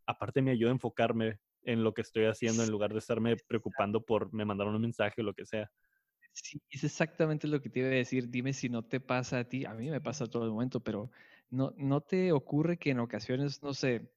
aparte 0.07 0.41
me 0.41 0.53
ayuda 0.53 0.71
a 0.71 0.73
enfocarme 0.73 1.39
en 1.63 1.85
lo 1.85 1.93
que 1.93 2.03
estoy 2.03 2.25
haciendo 2.25 2.63
en 2.63 2.71
lugar 2.71 2.93
de 2.93 2.99
estarme 2.99 3.37
preocupando 3.37 4.05
por 4.05 4.33
me 4.33 4.45
mandaron 4.45 4.75
un 4.75 4.81
mensaje 4.81 5.21
o 5.21 5.25
lo 5.25 5.35
que 5.35 5.45
sea. 5.45 5.71
Sí, 6.33 6.63
es 6.71 6.85
exactamente 6.85 7.49
lo 7.49 7.61
que 7.61 7.69
te 7.69 7.81
iba 7.81 7.89
a 7.89 7.93
decir. 7.93 8.31
Dime 8.31 8.53
si 8.53 8.69
no 8.69 8.85
te 8.85 9.01
pasa 9.01 9.41
a 9.41 9.45
ti. 9.45 9.65
A 9.65 9.75
mí 9.75 9.91
me 9.91 10.01
pasa 10.01 10.27
todo 10.27 10.45
el 10.45 10.51
momento, 10.51 10.81
pero 10.81 11.11
no, 11.51 11.75
no 11.77 12.01
te 12.01 12.33
ocurre 12.33 12.79
que 12.79 12.91
en 12.91 13.01
ocasiones, 13.01 13.63
no 13.63 13.75
sé, 13.75 14.11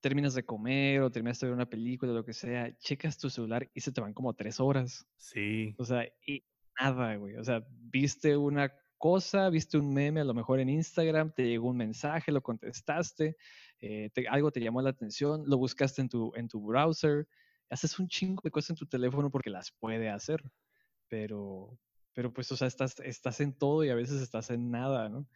terminas 0.00 0.34
de 0.34 0.44
comer 0.44 1.00
o 1.02 1.10
terminas 1.10 1.40
de 1.40 1.46
ver 1.46 1.54
una 1.54 1.70
película 1.70 2.12
o 2.12 2.14
lo 2.14 2.24
que 2.24 2.32
sea, 2.32 2.76
checas 2.78 3.18
tu 3.18 3.30
celular 3.30 3.70
y 3.74 3.80
se 3.80 3.92
te 3.92 4.00
van 4.00 4.14
como 4.14 4.34
tres 4.34 4.60
horas. 4.60 5.06
Sí. 5.16 5.74
O 5.78 5.84
sea, 5.84 6.06
y 6.26 6.44
nada, 6.80 7.16
güey. 7.16 7.36
O 7.36 7.44
sea, 7.44 7.64
viste 7.70 8.36
una 8.36 8.72
cosa, 8.98 9.48
viste 9.48 9.78
un 9.78 9.92
meme 9.94 10.20
a 10.20 10.24
lo 10.24 10.34
mejor 10.34 10.60
en 10.60 10.68
Instagram, 10.68 11.32
te 11.32 11.46
llegó 11.46 11.68
un 11.68 11.76
mensaje, 11.76 12.32
lo 12.32 12.42
contestaste, 12.42 13.36
eh, 13.80 14.10
algo 14.28 14.50
te 14.50 14.60
llamó 14.60 14.82
la 14.82 14.90
atención, 14.90 15.44
lo 15.46 15.56
buscaste 15.56 16.02
en 16.02 16.08
tu, 16.08 16.32
en 16.34 16.48
tu 16.48 16.60
browser, 16.60 17.26
haces 17.70 17.98
un 17.98 18.08
chingo 18.08 18.42
de 18.44 18.50
cosas 18.50 18.70
en 18.70 18.76
tu 18.76 18.86
teléfono 18.86 19.30
porque 19.30 19.50
las 19.50 19.70
puede 19.72 20.10
hacer, 20.10 20.42
pero, 21.08 21.78
pero 22.12 22.32
pues, 22.32 22.50
o 22.52 22.56
sea, 22.56 22.68
estás, 22.68 22.98
estás 23.00 23.40
en 23.40 23.56
todo 23.56 23.84
y 23.84 23.90
a 23.90 23.94
veces 23.94 24.20
estás 24.20 24.50
en 24.50 24.70
nada, 24.70 25.08
¿no? 25.08 25.26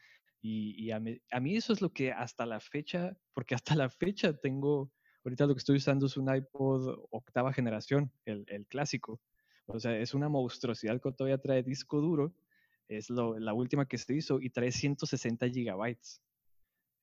Y, 0.45 0.91
a, 0.91 0.99
mí, 0.99 1.21
a, 1.31 1.39
mí, 1.39 1.57
eso 1.57 1.73
es 1.73 1.81
lo 1.81 1.93
que 1.93 2.11
hasta 2.11 2.45
la 2.47 2.59
fecha, 2.59 3.17
porque 3.33 3.55
hasta 3.55 3.77
la 3.77 3.89
fecha 3.89 4.37
tengo, 4.37 4.91
ahorita 5.25 5.47
lo 5.47 5.55
que 5.55 5.61
estoy 5.61 5.77
usando 5.77 6.07
es 6.07 6.17
un 6.17 6.35
iPod 6.35 6.99
octava 7.11 7.53
generación, 7.53 8.11
el, 8.25 8.45
el 8.49 8.67
clásico. 8.67 9.21
O 9.67 9.79
sea, 9.79 9.97
es 9.97 10.15
una 10.15 10.29
monstruosidad 10.29 11.01
que 11.01 11.13
todavía 11.13 11.39
trae 11.39 11.63
disco 11.63 12.01
duro 12.01 12.35
es 12.97 13.11
la 13.11 13.53
última 13.53 13.87
que 13.87 13.99
se 13.99 14.15
hizo 14.15 14.41
y 14.41 14.51
trae 14.51 14.73
160 14.73 15.49
gigabytes 15.49 16.23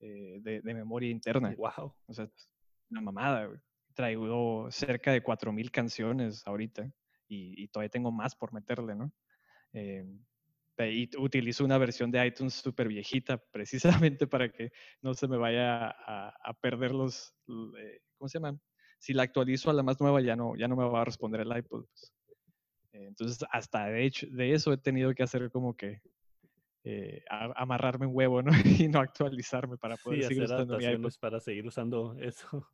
eh, 0.01 0.39
de, 0.41 0.61
memoria 0.73 1.09
interna. 1.09 1.53
Wow. 1.57 1.93
O 2.05 2.13
sea, 2.13 2.29
una 2.89 3.01
mamada. 3.01 3.49
Traigo 3.93 4.71
cerca 4.71 5.11
de 5.11 5.21
4000 5.21 5.71
canciones 5.71 6.47
ahorita 6.47 6.89
y, 7.27 7.67
todavía 7.67 7.89
tengo 7.89 8.11
más 8.11 8.35
por 8.35 8.53
meterle, 8.53 8.95
¿no? 8.95 9.11
Eh, 9.73 10.05
y 10.79 11.09
utilizo 11.17 11.65
una 11.65 11.77
versión 11.77 12.09
de 12.09 12.25
iTunes 12.25 12.53
súper 12.53 12.87
viejita 12.87 13.37
precisamente 13.51 14.25
para 14.27 14.49
que 14.49 14.71
no 15.01 15.13
se 15.13 15.27
me 15.27 15.35
vaya 15.35 15.89
a, 15.89 16.53
perder 16.61 16.91
los, 16.91 17.35
eh, 17.77 18.01
¿cómo 18.17 18.29
se 18.29 18.37
llaman? 18.37 18.61
Si 18.99 19.13
la 19.13 19.23
actualizo 19.23 19.69
a 19.69 19.73
la 19.73 19.83
más 19.83 19.99
nueva 19.99 20.21
ya 20.21 20.37
no, 20.37 20.55
ya 20.55 20.69
no 20.69 20.77
me 20.77 20.85
va 20.85 21.01
a 21.01 21.05
responder 21.05 21.41
el 21.41 21.57
iPod. 21.57 21.85
Pues. 21.85 22.13
Eh, 22.93 23.05
entonces, 23.07 23.45
hasta 23.51 23.85
de 23.85 24.05
hecho, 24.05 24.27
de 24.29 24.53
eso 24.53 24.73
he 24.73 24.77
tenido 24.77 25.13
que 25.13 25.23
hacer 25.23 25.51
como 25.51 25.75
que 25.75 26.01
eh, 26.83 27.23
amarrarme 27.29 28.07
un 28.07 28.15
huevo, 28.15 28.41
¿no? 28.41 28.51
y 28.85 28.87
no 28.87 28.99
actualizarme 28.99 29.77
para 29.77 29.97
poder 29.97 30.23
seguir 30.23 30.43
usando 30.43 30.77
mi 30.77 30.85
iPod. 30.85 31.13
para 31.19 31.39
seguir 31.39 31.67
usando 31.67 32.15
eso. 32.19 32.67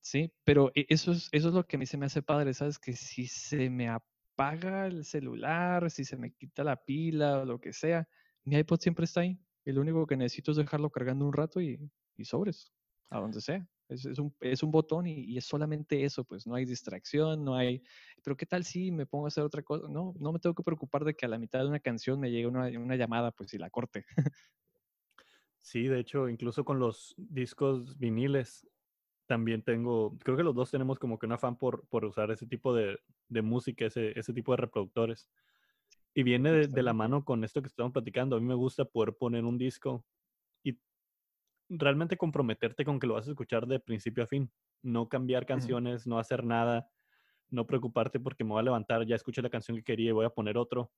Sí, 0.00 0.32
pero 0.44 0.70
e, 0.74 0.86
eso 0.88 1.12
es, 1.12 1.28
eso 1.32 1.48
es 1.48 1.54
lo 1.54 1.66
que 1.66 1.76
a 1.76 1.78
mí 1.78 1.86
se 1.86 1.96
me 1.96 2.06
hace 2.06 2.22
padre, 2.22 2.54
¿sabes? 2.54 2.78
Que 2.78 2.92
si 2.92 3.26
se 3.26 3.70
me 3.70 3.88
apaga 3.88 4.86
el 4.86 5.04
celular, 5.04 5.90
si 5.90 6.04
se 6.04 6.16
me 6.16 6.32
quita 6.32 6.62
la 6.62 6.76
pila 6.76 7.40
o 7.40 7.44
lo 7.44 7.60
que 7.60 7.72
sea, 7.72 8.08
mi 8.44 8.56
iPod 8.56 8.80
siempre 8.80 9.04
está 9.04 9.20
ahí. 9.20 9.38
Y 9.64 9.72
lo 9.72 9.80
único 9.80 10.06
que 10.06 10.16
necesito 10.16 10.50
es 10.50 10.56
dejarlo 10.56 10.90
cargando 10.90 11.24
un 11.24 11.32
rato 11.32 11.60
y, 11.60 11.78
y 12.16 12.24
sobres, 12.24 12.72
a 13.10 13.20
donde 13.20 13.40
sea. 13.40 13.66
Es, 13.92 14.18
un, 14.18 14.34
es 14.40 14.62
un, 14.62 14.70
botón 14.70 15.06
y, 15.06 15.36
es 15.36 15.44
solamente 15.44 16.04
eso, 16.04 16.24
pues 16.24 16.46
no 16.46 16.54
hay 16.54 16.64
distracción, 16.64 17.44
no 17.44 17.54
hay, 17.54 17.82
pero 18.22 18.36
¿qué 18.36 18.46
tal 18.46 18.64
si 18.64 18.90
me 18.90 19.06
pongo 19.06 19.26
a 19.26 19.28
hacer 19.28 19.44
otra 19.44 19.62
cosa? 19.62 19.86
No, 19.88 20.14
no 20.18 20.32
me 20.32 20.38
tengo 20.38 20.54
que 20.54 20.62
preocupar 20.62 21.04
de 21.04 21.14
que 21.14 21.26
a 21.26 21.28
la 21.28 21.38
mitad 21.38 21.60
de 21.60 21.68
una 21.68 21.80
canción 21.80 22.18
me 22.18 22.30
llegue 22.30 22.46
una, 22.46 22.66
una 22.78 22.96
llamada, 22.96 23.30
pues 23.30 23.52
y 23.54 23.58
la 23.58 23.70
corte. 23.70 24.04
sí, 25.60 25.88
de 25.88 26.00
hecho, 26.00 26.28
incluso 26.28 26.64
con 26.64 26.78
los 26.78 27.14
discos 27.16 27.98
viniles, 27.98 28.66
también 29.26 29.62
tengo, 29.62 30.16
creo 30.18 30.36
que 30.36 30.42
los 30.42 30.54
dos 30.54 30.70
tenemos 30.70 30.98
como 30.98 31.18
que 31.18 31.26
un 31.26 31.32
afán 31.32 31.56
por, 31.56 31.86
por 31.88 32.04
usar 32.04 32.30
ese 32.30 32.46
tipo 32.46 32.74
de, 32.74 32.98
de 33.28 33.42
música, 33.42 33.86
ese, 33.86 34.18
ese 34.18 34.32
tipo 34.32 34.52
de 34.52 34.58
reproductores. 34.58 35.28
Y 36.14 36.22
viene 36.22 36.52
de, 36.52 36.66
de, 36.66 36.82
la 36.82 36.92
mano 36.92 37.24
con 37.24 37.42
esto 37.42 37.62
que 37.62 37.68
estamos 37.68 37.92
platicando. 37.92 38.36
A 38.36 38.40
mí 38.40 38.46
me 38.46 38.54
gusta 38.54 38.84
poder 38.84 39.14
poner 39.14 39.44
un 39.44 39.56
disco 39.56 40.04
realmente 41.78 42.16
comprometerte 42.16 42.84
con 42.84 43.00
que 43.00 43.06
lo 43.06 43.14
vas 43.14 43.26
a 43.26 43.30
escuchar 43.30 43.66
de 43.66 43.80
principio 43.80 44.24
a 44.24 44.26
fin. 44.26 44.50
No 44.82 45.08
cambiar 45.08 45.46
canciones, 45.46 46.06
no 46.06 46.18
hacer 46.18 46.44
nada, 46.44 46.88
no 47.50 47.66
preocuparte 47.66 48.20
porque 48.20 48.44
me 48.44 48.50
voy 48.50 48.60
a 48.60 48.64
levantar, 48.64 49.06
ya 49.06 49.16
escuché 49.16 49.42
la 49.42 49.50
canción 49.50 49.76
que 49.76 49.84
quería 49.84 50.10
y 50.10 50.12
voy 50.12 50.26
a 50.26 50.30
poner 50.30 50.58
otro, 50.58 50.92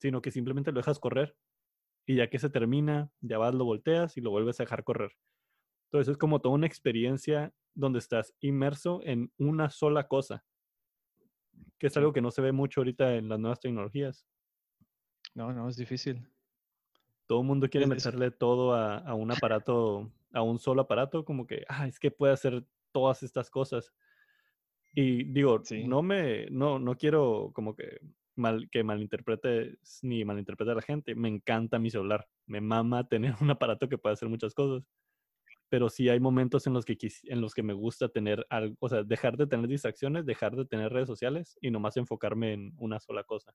sino 0.00 0.22
que 0.22 0.30
simplemente 0.30 0.72
lo 0.72 0.80
dejas 0.80 0.98
correr. 0.98 1.36
Y 2.06 2.16
ya 2.16 2.28
que 2.28 2.38
se 2.38 2.50
termina, 2.50 3.10
ya 3.20 3.38
vas, 3.38 3.54
lo 3.54 3.64
volteas 3.64 4.16
y 4.16 4.20
lo 4.20 4.30
vuelves 4.30 4.58
a 4.58 4.64
dejar 4.64 4.82
correr. 4.82 5.12
Entonces 5.86 6.12
es 6.12 6.18
como 6.18 6.40
toda 6.40 6.54
una 6.54 6.66
experiencia 6.66 7.54
donde 7.74 8.00
estás 8.00 8.34
inmerso 8.40 9.00
en 9.04 9.32
una 9.38 9.70
sola 9.70 10.08
cosa, 10.08 10.44
que 11.78 11.86
es 11.86 11.96
algo 11.96 12.12
que 12.12 12.20
no 12.20 12.30
se 12.30 12.42
ve 12.42 12.52
mucho 12.52 12.80
ahorita 12.80 13.14
en 13.14 13.28
las 13.28 13.38
nuevas 13.38 13.60
tecnologías. 13.60 14.26
No, 15.34 15.52
no, 15.52 15.68
es 15.68 15.76
difícil. 15.76 16.28
Todo 17.32 17.40
el 17.40 17.46
mundo 17.46 17.70
quiere 17.70 17.86
meterle 17.86 18.30
todo 18.30 18.74
a, 18.74 19.14
un 19.14 19.32
aparato, 19.32 20.12
a 20.34 20.42
un 20.42 20.58
solo 20.58 20.82
aparato, 20.82 21.24
como 21.24 21.46
que, 21.46 21.64
ah, 21.66 21.86
es 21.86 21.98
que 21.98 22.10
puede 22.10 22.34
hacer 22.34 22.62
todas 22.90 23.22
estas 23.22 23.48
cosas. 23.48 23.90
Y 24.92 25.24
digo, 25.24 25.62
no 25.86 26.02
me, 26.02 26.44
no, 26.50 26.78
no 26.78 26.94
quiero 26.94 27.50
como 27.54 27.74
que 27.74 28.00
mal, 28.36 28.68
que 28.68 28.84
malinterprete 28.84 29.78
ni 30.02 30.26
malinterprete 30.26 30.72
a 30.72 30.74
la 30.74 30.82
gente. 30.82 31.14
Me 31.14 31.30
encanta 31.30 31.78
mi 31.78 31.88
celular. 31.88 32.28
Me 32.44 32.60
mama 32.60 33.08
tener 33.08 33.34
un 33.40 33.50
aparato 33.50 33.88
que 33.88 33.96
puede 33.96 34.12
hacer 34.12 34.28
muchas 34.28 34.52
cosas. 34.52 34.86
Pero 35.70 35.88
sí 35.88 36.10
hay 36.10 36.20
momentos 36.20 36.66
en 36.66 36.74
los 36.74 36.84
que, 36.84 36.98
en 37.28 37.40
los 37.40 37.54
que 37.54 37.62
me 37.62 37.72
gusta 37.72 38.10
tener 38.10 38.46
algo, 38.50 38.76
o 38.78 38.90
sea, 38.90 39.04
dejar 39.04 39.38
de 39.38 39.46
tener 39.46 39.68
distracciones, 39.68 40.26
dejar 40.26 40.54
de 40.54 40.66
tener 40.66 40.92
redes 40.92 41.08
sociales 41.08 41.56
y 41.62 41.70
nomás 41.70 41.96
enfocarme 41.96 42.52
en 42.52 42.74
una 42.76 43.00
sola 43.00 43.24
cosa. 43.24 43.54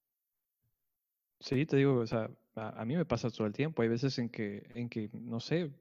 Sí, 1.39 1.65
te 1.65 1.77
digo, 1.77 1.95
o 1.99 2.07
sea, 2.07 2.29
a, 2.55 2.85
mí 2.85 2.95
me 2.95 3.05
pasa 3.05 3.29
todo 3.29 3.47
el 3.47 3.53
tiempo. 3.53 3.81
Hay 3.81 3.89
veces 3.89 4.17
en 4.19 4.29
que, 4.29 4.69
en 4.73 4.89
que 4.89 5.09
no 5.13 5.39
sé, 5.39 5.71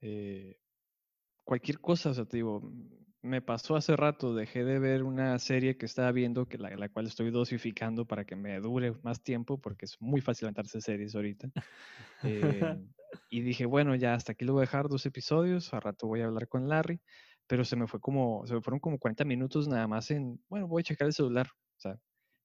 eh, 0.00 0.58
cualquier 1.44 1.80
cosa, 1.80 2.10
o 2.10 2.14
sea, 2.14 2.24
te 2.24 2.38
digo, 2.38 2.62
me 3.24 3.40
pasó 3.40 3.74
hace 3.76 3.96
rato, 3.96 4.34
dejé 4.34 4.64
de 4.64 4.78
ver 4.78 5.02
una 5.02 5.38
serie 5.38 5.78
que 5.78 5.86
estaba 5.86 6.12
viendo, 6.12 6.46
que 6.46 6.58
la, 6.58 6.88
cual 6.90 7.06
estoy 7.06 7.30
dosificando 7.30 8.06
para 8.06 8.24
que 8.24 8.36
me 8.36 8.60
dure 8.60 8.92
más 9.02 9.22
tiempo, 9.22 9.58
porque 9.58 9.86
es 9.86 10.00
muy 10.00 10.20
fácil 10.20 10.46
levantarse 10.46 10.80
series 10.80 11.14
ahorita. 11.14 11.50
Eh, 12.22 12.78
y 13.28 13.42
dije, 13.42 13.66
bueno, 13.66 13.94
ya 13.94 14.14
hasta 14.14 14.32
aquí 14.32 14.46
lo 14.46 14.54
voy 14.54 14.60
a 14.60 14.66
dejar 14.66 14.88
dos 14.88 15.04
episodios, 15.04 15.74
a 15.74 15.80
rato 15.80 16.06
voy 16.06 16.22
a 16.22 16.24
hablar 16.24 16.48
con 16.48 16.68
Larry, 16.68 16.98
pero 17.46 17.66
se 17.66 17.76
me 17.76 17.86
fue 17.86 18.00
como, 18.00 18.46
se 18.46 18.54
me 18.54 18.62
fueron 18.62 18.80
como 18.80 18.98
40 18.98 19.26
minutos 19.26 19.68
nada 19.68 19.86
más 19.86 20.10
en, 20.10 20.40
bueno, 20.48 20.66
voy 20.66 20.80
a 20.80 20.84
checar 20.84 21.06
el 21.06 21.12
celular, 21.12 21.46
o 21.52 21.80
sea, 21.80 21.98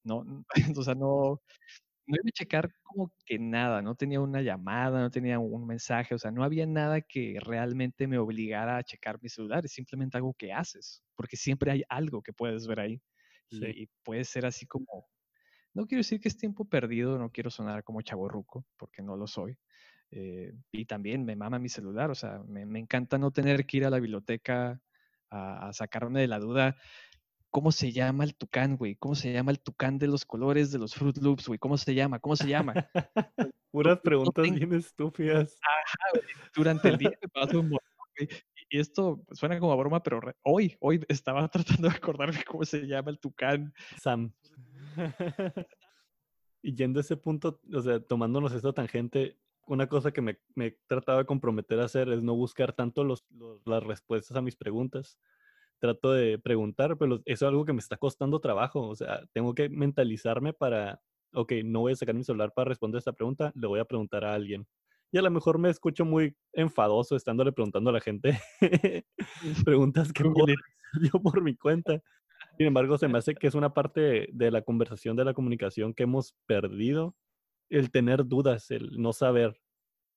no, 0.04 0.26
o 0.78 0.84
sea, 0.84 0.96
no, 0.96 1.42
no 2.10 2.16
iba 2.16 2.28
a 2.28 2.32
checar 2.32 2.74
como 2.82 3.14
que 3.24 3.38
nada, 3.38 3.84
no 3.84 3.94
tenía 3.96 4.20
una 4.20 4.42
llamada, 4.42 5.00
no 5.00 5.12
tenía 5.12 5.38
un 5.38 5.68
mensaje, 5.68 6.16
o 6.16 6.18
sea, 6.18 6.32
no 6.32 6.44
había 6.44 6.66
nada 6.66 7.02
que 7.02 7.38
realmente 7.40 8.08
me 8.08 8.18
obligara 8.18 8.78
a 8.78 8.84
checar 8.84 9.20
mi 9.22 9.30
celular, 9.30 9.64
es 9.64 9.74
simplemente 9.74 10.18
algo 10.18 10.34
que 10.34 10.52
haces, 10.52 11.04
porque 11.16 11.38
siempre 11.38 11.72
hay 11.72 11.84
algo 11.88 12.24
que 12.24 12.34
puedes 12.34 12.66
ver 12.68 12.80
ahí. 12.80 13.02
Y, 13.52 13.88
puede 14.04 14.26
ser 14.26 14.46
así 14.46 14.66
como, 14.66 15.08
no 15.74 15.86
quiero 15.86 16.00
decir 16.00 16.20
que 16.20 16.30
es 16.30 16.38
tiempo 16.38 16.66
perdido, 16.66 17.18
no 17.20 17.32
quiero 17.32 17.52
sonar 17.52 17.84
como 17.84 18.02
chaborruco, 18.02 18.66
porque 18.78 19.02
no 19.04 19.16
lo 19.16 19.28
soy. 19.28 19.58
Eh, 20.12 20.54
y 20.72 20.86
también 20.86 21.26
me 21.26 21.36
mama 21.36 21.60
mi 21.60 21.70
celular, 21.70 22.10
o 22.10 22.16
sea, 22.16 22.42
me, 22.48 22.80
encanta 22.80 23.20
no 23.20 23.32
tener 23.32 23.66
que 23.66 23.78
ir 23.78 23.86
a 23.86 23.90
la 23.92 24.00
biblioteca 24.00 24.82
a 25.32 25.72
sacarme 25.74 26.22
de 26.22 26.28
la 26.28 26.40
duda 26.40 26.76
¿Cómo 27.52 27.72
se 27.72 27.92
llama 27.92 28.24
el 28.24 28.36
tucán, 28.36 28.78
güey? 28.78 28.96
¿Cómo 28.96 29.16
se 29.16 29.34
llama 29.34 29.52
el 29.52 29.60
tucán 29.60 29.98
de 29.98 30.08
los 30.08 30.26
colores 30.26 30.72
de 30.72 30.80
los 30.80 30.94
Fruit 30.94 31.18
Loops, 31.18 31.48
güey? 31.48 31.58
¿Cómo 31.58 31.78
se 31.78 31.96
llama? 31.96 32.20
¿Cómo 32.20 32.36
se 32.36 32.48
llama? 32.48 32.74
Puras 33.72 34.00
preguntas 34.02 34.44
bien 34.44 34.74
estúpidas. 34.74 35.58
Ajá, 35.62 35.98
güey. 36.14 36.24
Durante 36.56 36.90
el 36.90 36.98
día 36.98 37.12
me 37.22 37.28
paso 37.28 37.60
un 37.60 37.70
montón, 37.70 38.08
güey. 38.18 38.30
Y 38.70 38.80
esto 38.80 39.24
suena 39.32 39.60
como 39.60 39.74
a 39.74 39.76
broma, 39.76 40.04
pero 40.04 40.22
hoy, 40.44 40.78
hoy 40.80 41.04
estaba 41.08 41.48
tratando 41.50 41.90
de 41.90 41.96
acordarme 41.96 42.44
cómo 42.44 42.64
se 42.66 42.86
llama 42.86 43.10
el 43.10 43.20
tucán. 43.20 43.74
Sam. 44.00 44.32
y 46.62 46.76
yendo 46.76 47.00
a 47.00 47.02
ese 47.02 47.18
punto, 47.18 47.60
o 47.74 47.82
sea, 47.82 48.00
tomándonos 48.00 48.54
esta 48.54 48.74
tangente, 48.74 49.38
una 49.66 49.88
cosa 49.88 50.12
que 50.12 50.22
me, 50.22 50.40
me 50.56 50.72
trataba 50.88 51.20
de 51.20 51.26
comprometer 51.26 51.80
a 51.80 51.86
hacer 51.86 52.10
es 52.10 52.22
no 52.22 52.36
buscar 52.36 52.74
tanto 52.74 53.04
los, 53.04 53.26
las 53.66 53.84
respuestas 53.84 54.38
a 54.38 54.42
mis 54.42 54.56
preguntas, 54.56 55.18
trato 55.80 56.14
de 56.14 56.38
preguntar, 56.38 56.98
pero 56.98 57.22
eso 57.26 57.46
es 57.46 57.50
algo 57.50 57.66
que 57.66 57.74
me 57.74 57.80
está 57.80 57.98
costando 57.98 58.40
trabajo. 58.40 58.88
O 58.88 58.96
sea, 58.96 59.22
tengo 59.34 59.54
que 59.54 59.70
mentalizarme 59.70 60.54
para, 60.54 61.02
ok, 61.34 61.54
no 61.66 61.82
voy 61.82 61.94
a 61.94 61.96
sacar 61.96 62.16
mi 62.16 62.24
celular 62.24 62.54
para 62.54 62.70
responder 62.70 63.00
esta 63.00 63.14
pregunta, 63.14 63.52
le 63.56 63.68
voy 63.68 63.80
a 63.80 63.86
preguntar 63.86 64.26
a 64.26 64.34
alguien. 64.34 64.68
Y 65.12 65.18
a 65.18 65.22
lo 65.24 65.32
mejor 65.32 65.58
me 65.58 65.70
escucho 65.70 66.06
muy 66.06 66.36
enfadoso 66.54 67.16
estándole 67.16 67.52
preguntando 67.52 67.90
a 67.90 67.94
la 67.94 68.02
gente 68.02 68.40
preguntas 69.66 70.14
que 70.14 70.24
puedo 70.24 70.56
yo 71.02 71.22
por 71.22 71.42
mi 71.42 71.56
cuenta. 71.56 72.02
Sin 72.58 72.68
embargo, 72.68 72.98
se 72.98 73.08
me 73.08 73.18
hace 73.18 73.36
que 73.36 73.48
es 73.48 73.56
una 73.56 73.74
parte 73.74 74.28
de 74.32 74.52
la 74.52 74.62
conversación, 74.62 75.16
de 75.16 75.26
la 75.26 75.34
comunicación 75.34 75.94
que 75.94 76.04
hemos 76.04 76.36
perdido, 76.46 77.16
el 77.70 77.92
tener 77.92 78.26
dudas, 78.26 78.70
el 78.72 79.02
no 79.02 79.14
saber. 79.14 79.60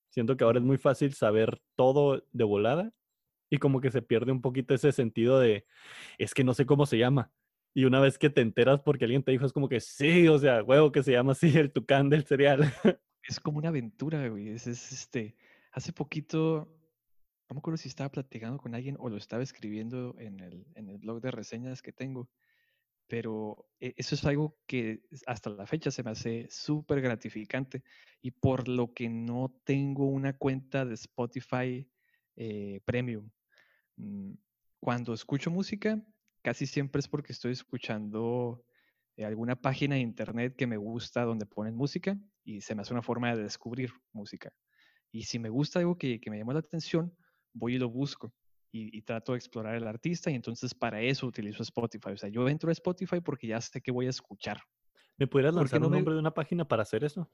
Siento 0.09 0.37
que 0.37 0.43
ahora 0.43 0.59
es 0.59 0.65
muy 0.65 0.77
fácil 0.77 1.13
saber 1.13 1.59
todo 1.75 2.23
de 2.31 2.43
volada 2.43 2.91
y 3.53 3.59
como 3.59 3.81
que 3.81 3.91
se 3.91 4.01
pierde 4.01 4.31
un 4.31 4.41
poquito 4.41 4.73
ese 4.73 4.91
sentido 4.91 5.39
de, 5.39 5.67
es 6.17 6.33
que 6.33 6.43
no 6.43 6.55
sé 6.55 6.65
cómo 6.65 6.87
se 6.87 6.97
llama. 6.97 7.31
Y 7.75 7.85
una 7.85 7.99
vez 7.99 8.17
que 8.17 8.31
te 8.31 8.41
enteras 8.41 8.81
porque 8.81 9.05
alguien 9.05 9.21
te 9.21 9.31
dijo, 9.31 9.45
es 9.45 9.53
como 9.53 9.69
que 9.69 9.79
sí, 9.79 10.27
o 10.27 10.39
sea, 10.39 10.63
huevo 10.63 10.91
que 10.91 11.03
se 11.03 11.11
llama 11.11 11.33
así 11.33 11.55
el 11.55 11.71
tucán 11.71 12.09
del 12.09 12.25
cereal. 12.25 12.61
Es 13.25 13.39
como 13.39 13.59
una 13.59 13.69
aventura, 13.69 14.27
güey. 14.27 14.49
Es, 14.49 14.65
es, 14.65 14.91
este, 14.91 15.37
hace 15.71 15.93
poquito, 15.93 16.67
no 17.47 17.53
me 17.53 17.59
acuerdo 17.59 17.77
si 17.77 17.87
estaba 17.87 18.09
platicando 18.09 18.57
con 18.57 18.73
alguien 18.73 18.97
o 18.99 19.07
lo 19.07 19.17
estaba 19.17 19.43
escribiendo 19.43 20.15
en 20.17 20.39
el, 20.39 20.65
en 20.73 20.89
el 20.89 20.97
blog 20.97 21.21
de 21.21 21.29
reseñas 21.29 21.83
que 21.83 21.93
tengo, 21.93 22.29
pero 23.07 23.67
e, 23.79 23.93
eso 23.95 24.15
es 24.15 24.25
algo 24.25 24.57
que 24.65 25.03
hasta 25.27 25.51
la 25.51 25.67
fecha 25.67 25.91
se 25.91 26.01
me 26.01 26.09
hace 26.09 26.47
súper 26.49 27.01
gratificante 27.01 27.83
y 28.19 28.31
por 28.31 28.67
lo 28.67 28.93
que 28.93 29.07
no 29.09 29.55
tengo 29.63 30.07
una 30.07 30.35
cuenta 30.37 30.85
de 30.85 30.95
Spotify 30.95 31.87
eh, 32.35 32.81
Premium. 32.85 33.29
Mm, 33.97 34.33
cuando 34.79 35.13
escucho 35.13 35.51
música, 35.51 36.01
casi 36.41 36.65
siempre 36.65 36.99
es 36.99 37.07
porque 37.07 37.33
estoy 37.33 37.53
escuchando 37.53 38.63
eh, 39.15 39.25
alguna 39.25 39.55
página 39.55 39.95
de 39.95 40.01
internet 40.01 40.55
que 40.55 40.67
me 40.67 40.77
gusta 40.77 41.23
donde 41.23 41.45
ponen 41.45 41.75
música 41.75 42.17
y 42.43 42.61
se 42.61 42.75
me 42.75 42.81
hace 42.81 42.93
una 42.93 43.01
forma 43.01 43.35
de 43.35 43.43
descubrir 43.43 43.91
música. 44.11 44.51
Y 45.11 45.23
si 45.23 45.39
me 45.39 45.49
gusta 45.49 45.79
algo 45.79 45.97
que, 45.97 46.19
que 46.19 46.29
me 46.29 46.37
llama 46.37 46.53
la 46.53 46.59
atención, 46.59 47.15
voy 47.53 47.75
y 47.75 47.77
lo 47.77 47.89
busco 47.89 48.33
y, 48.73 49.01
trato 49.03 49.33
de 49.33 49.37
explorar 49.37 49.75
el 49.75 49.87
artista 49.87 50.31
y 50.31 50.35
entonces 50.35 50.73
para 50.73 50.99
eso 50.99 51.27
utilizo 51.27 51.61
Spotify. 51.61 52.09
O 52.09 52.17
sea, 52.17 52.29
yo 52.29 52.49
entro 52.49 52.69
a 52.69 52.71
Spotify 52.71 53.21
porque 53.21 53.47
ya 53.47 53.61
sé 53.61 53.81
que 53.81 53.91
voy 53.91 54.07
a 54.07 54.09
escuchar. 54.09 54.61
¿Me 55.17 55.27
pudieras 55.27 55.53
lanzar 55.53 55.79
no 55.79 55.87
un 55.87 55.93
nombre 55.93 56.15
de 56.15 56.19
una 56.19 56.33
página 56.33 56.67
para 56.67 56.81
hacer 56.81 57.03
eso? 57.03 57.29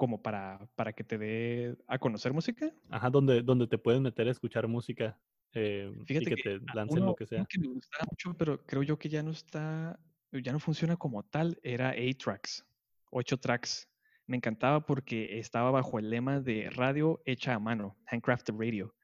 Como 0.00 0.22
para, 0.22 0.66
para 0.76 0.94
que 0.94 1.04
te 1.04 1.18
dé 1.18 1.76
a 1.86 1.98
conocer 1.98 2.32
música. 2.32 2.72
Ajá, 2.88 3.10
donde, 3.10 3.42
donde 3.42 3.66
te 3.66 3.76
puedes 3.76 4.00
meter 4.00 4.28
a 4.28 4.30
escuchar 4.30 4.66
música 4.66 5.20
eh, 5.52 5.92
Fíjate 6.06 6.30
y 6.30 6.34
que, 6.36 6.42
te 6.42 6.60
lancen 6.74 7.04
lo 7.04 7.14
que 7.14 7.26
sea. 7.26 7.44
que 7.44 7.58
me 7.58 7.68
gustaba 7.68 8.06
mucho, 8.10 8.32
pero 8.32 8.64
creo 8.64 8.82
yo 8.82 8.98
que 8.98 9.10
ya 9.10 9.22
no 9.22 9.30
está, 9.30 10.00
ya 10.32 10.52
no 10.52 10.58
funciona 10.58 10.96
como 10.96 11.22
tal, 11.22 11.60
era 11.62 11.94
8 11.94 12.16
tracks, 12.16 12.64
8 13.10 13.36
tracks. 13.40 13.90
Me 14.26 14.38
encantaba 14.38 14.86
porque 14.86 15.38
estaba 15.38 15.70
bajo 15.70 15.98
el 15.98 16.08
lema 16.08 16.40
de 16.40 16.70
radio 16.70 17.20
hecha 17.26 17.52
a 17.52 17.58
mano, 17.58 17.98
handcrafted 18.06 18.54
radio, 18.54 18.94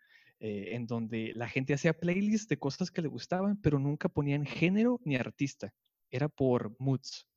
eh, 0.41 0.69
en 0.71 0.87
donde 0.87 1.33
la 1.35 1.47
gente 1.47 1.75
hacía 1.75 1.93
playlists 1.93 2.49
de 2.49 2.59
cosas 2.59 2.91
que 2.91 3.03
le 3.03 3.09
gustaban, 3.09 3.61
pero 3.61 3.79
nunca 3.79 4.09
ponían 4.09 4.47
género 4.47 4.99
ni 5.05 5.17
artista. 5.17 5.75
Era 6.11 6.31
por 6.31 6.75
moods. 6.79 7.29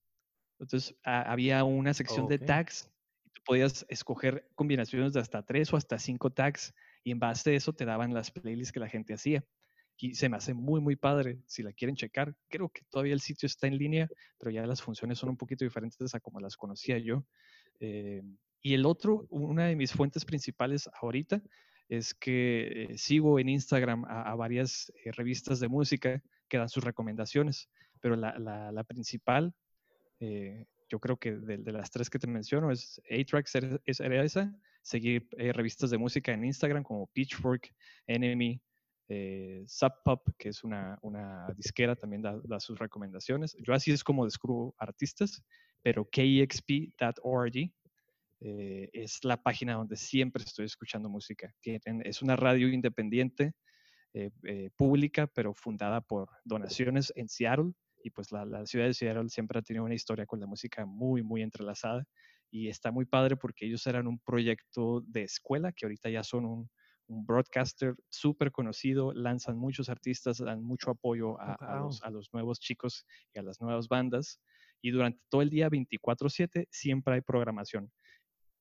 Entonces 0.60 0.96
había 1.04 1.66
una 1.66 1.94
sección 1.94 2.30
de 2.30 2.40
tags 2.40 2.90
podías 3.50 3.84
escoger 3.90 4.48
combinaciones 4.54 5.14
de 5.14 5.22
hasta 5.22 5.42
tres 5.42 5.74
o 5.74 5.76
hasta 5.76 5.98
cinco 5.98 6.30
tags 6.30 6.72
y 7.04 7.10
en 7.10 7.18
base 7.18 7.50
a 7.50 7.54
eso 7.56 7.74
te 7.74 7.84
daban 7.84 8.14
las 8.14 8.30
playlists 8.30 8.72
que 8.72 8.80
la 8.80 8.88
gente 8.88 9.16
hacía. 9.16 9.44
Y 9.98 10.14
se 10.14 10.30
me 10.30 10.38
hace 10.38 10.54
muy, 10.54 10.80
muy 10.80 10.96
padre. 10.96 11.40
Si 11.48 11.64
la 11.64 11.74
quieren 11.74 11.96
checar, 11.96 12.36
creo 12.48 12.70
que 12.70 12.84
todavía 12.92 13.14
el 13.14 13.22
sitio 13.22 13.48
está 13.48 13.66
en 13.66 13.80
línea, 13.80 14.08
pero 14.38 14.52
ya 14.52 14.68
las 14.68 14.84
funciones 14.84 15.18
son 15.18 15.30
un 15.30 15.36
poquito 15.36 15.66
diferentes 15.66 16.14
a 16.14 16.20
como 16.20 16.40
las 16.40 16.56
conocía 16.58 17.00
yo. 17.00 17.26
Eh, 17.80 18.22
y 18.62 18.76
el 18.76 18.86
otro, 18.86 19.26
una 19.32 19.66
de 19.66 19.76
mis 19.76 19.94
fuentes 19.94 20.26
principales 20.26 20.88
ahorita, 21.02 21.42
es 21.88 22.14
que 22.14 22.84
eh, 22.84 22.98
sigo 23.00 23.40
en 23.40 23.50
Instagram 23.50 24.06
a, 24.08 24.36
varias 24.36 24.94
eh, 25.04 25.12
revistas 25.12 25.60
de 25.60 25.70
música 25.70 26.22
que 26.48 26.60
dan 26.60 26.70
sus 26.70 26.84
recomendaciones, 26.84 27.68
pero 28.00 28.16
la, 28.16 28.38
la, 28.38 28.84
principal, 28.84 29.56
yo 30.90 31.00
creo 31.00 31.18
que 31.18 31.32
de, 31.34 31.58
de, 31.58 31.72
las 31.72 31.92
tres 31.92 32.10
que 32.10 32.20
te 32.20 32.28
menciono, 32.28 32.72
es 32.72 33.02
A-Tracks, 33.10 33.56
es, 33.86 34.00
esa, 34.00 34.54
seguir 34.82 35.28
eh, 35.38 35.54
revistas 35.54 35.90
de 35.90 35.98
música 35.98 36.34
en 36.34 36.44
Instagram 36.44 36.84
como 36.84 37.08
Pitchfork, 37.08 37.74
Enemy, 38.08 38.62
eh, 39.08 39.64
Sub 39.66 39.94
Pop, 40.04 40.28
que 40.38 40.50
es 40.50 40.64
una, 40.64 40.98
una 41.02 41.48
disquera, 41.56 41.96
también 41.96 42.22
da, 42.22 42.60
sus 42.60 42.78
recomendaciones. 42.78 43.56
Yo 43.60 43.74
así 43.74 43.92
es 43.92 44.04
como 44.04 44.26
descubro 44.26 44.76
artistas, 44.78 45.44
pero 45.82 46.08
kexp.org 46.10 47.56
eh, 48.42 48.90
es 48.94 49.24
la 49.24 49.42
página 49.42 49.74
donde 49.74 49.96
siempre 49.96 50.44
estoy 50.44 50.66
escuchando 50.66 51.10
música. 51.10 51.54
Tienen, 51.62 52.02
es 52.06 52.22
una 52.22 52.36
radio 52.36 52.70
independiente, 52.70 53.54
eh, 54.14 54.72
pública, 54.76 55.28
pero 55.28 55.54
fundada 55.54 56.02
por 56.02 56.30
donaciones 56.44 57.14
en 57.16 57.30
Seattle. 57.30 57.74
Y 58.04 58.12
pues 58.12 58.32
la, 58.32 58.46
la 58.46 58.66
ciudad 58.66 58.86
de 58.86 58.94
Seattle 58.94 59.30
siempre 59.30 59.60
ha 59.60 59.62
tenido 59.62 59.86
una 59.86 59.96
historia 59.96 60.26
con 60.26 60.40
la 60.40 60.48
música 60.48 60.86
muy, 60.86 61.24
muy 61.24 61.42
entrelazada 61.42 62.06
y 62.52 62.68
está 62.68 62.92
muy 62.92 63.06
padre 63.06 63.38
porque 63.38 63.66
ellos 63.66 63.86
eran 63.88 64.08
un 64.08 64.20
proyecto 64.20 65.02
de 65.02 65.24
escuela 65.24 65.72
que 65.72 65.86
ahorita 65.86 66.10
ya 66.10 66.24
son 66.24 66.46
un, 66.46 66.70
broadcaster 67.12 67.96
súper 68.08 68.52
conocido, 68.52 69.12
lanzan 69.14 69.58
muchos 69.58 69.90
artistas, 69.90 70.38
dan 70.38 70.62
mucho 70.62 70.92
apoyo 70.92 71.40
a, 71.42 71.90
los, 72.12 72.32
nuevos 72.32 72.60
chicos 72.60 73.04
y 73.34 73.40
a 73.40 73.42
las 73.42 73.60
nuevas 73.60 73.88
bandas 73.88 74.40
y 74.80 74.92
durante 74.92 75.20
todo 75.28 75.42
el 75.42 75.50
día 75.50 75.70
24/7 75.70 76.68
siempre 76.70 77.16
hay 77.16 77.22
programación. 77.22 77.92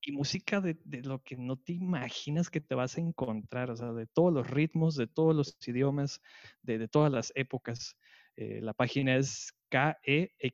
Y 0.00 0.12
música 0.12 0.62
de, 0.62 0.78
lo 1.02 1.22
que 1.22 1.36
no 1.36 1.58
te 1.58 1.74
imaginas 1.74 2.48
que 2.48 2.62
te 2.62 2.74
vas 2.74 2.96
a 2.96 3.02
encontrar, 3.02 3.70
o 3.70 3.76
sea, 3.76 3.92
de 3.92 4.06
todos 4.06 4.32
los 4.32 4.48
ritmos, 4.48 4.96
de 4.96 5.08
todos 5.08 5.36
los 5.36 5.58
idiomas, 5.68 6.22
de, 6.62 6.88
todas 6.88 7.12
las 7.12 7.32
épocas. 7.34 7.98
Eh, 8.40 8.60
la 8.62 8.72
página 8.72 9.16
es 9.16 9.52
kexp.org. 9.68 10.48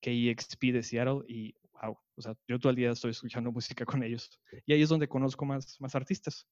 KEXP 0.00 0.62
de 0.72 0.82
Seattle 0.82 1.24
y 1.28 1.54
wow, 1.72 1.98
o 2.14 2.22
sea, 2.22 2.34
yo 2.48 2.58
todo 2.58 2.70
el 2.70 2.76
día 2.76 2.90
estoy 2.90 3.10
escuchando 3.10 3.52
música 3.52 3.84
con 3.84 4.02
ellos. 4.02 4.30
Y 4.64 4.72
ahí 4.72 4.80
es 4.80 4.88
donde 4.88 5.08
conozco 5.08 5.44
más, 5.44 5.78
más 5.78 5.94
artistas. 5.94 6.48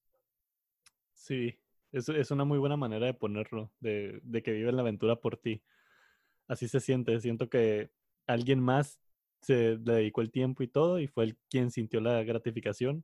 Sí, 1.14 1.59
es, 1.92 2.11
es 2.11 2.31
una 2.31 2.44
muy 2.44 2.59
buena 2.59 2.77
manera 2.77 3.07
de 3.07 3.14
ponerlo, 3.14 3.73
de, 3.81 4.20
de 4.23 4.42
que 4.42 4.53
vive 4.53 4.70
la 4.70 4.83
aventura 4.83 5.16
por 5.16 5.38
ti. 5.38 5.62
Así 6.47 6.68
se 6.68 6.81
siente, 6.81 7.18
siento 7.20 7.49
que 7.49 7.90
alguien 8.27 8.61
más 8.61 9.01
se 9.40 9.79
le 9.79 9.94
dedicó 9.94 10.20
el 10.20 10.31
tiempo 10.31 10.62
y 10.62 10.68
todo 10.68 11.01
y 11.01 11.07
fue 11.07 11.25
el 11.25 11.38
quien 11.49 11.70
sintió 11.70 12.03
la 12.03 12.23
gratificación. 12.23 13.03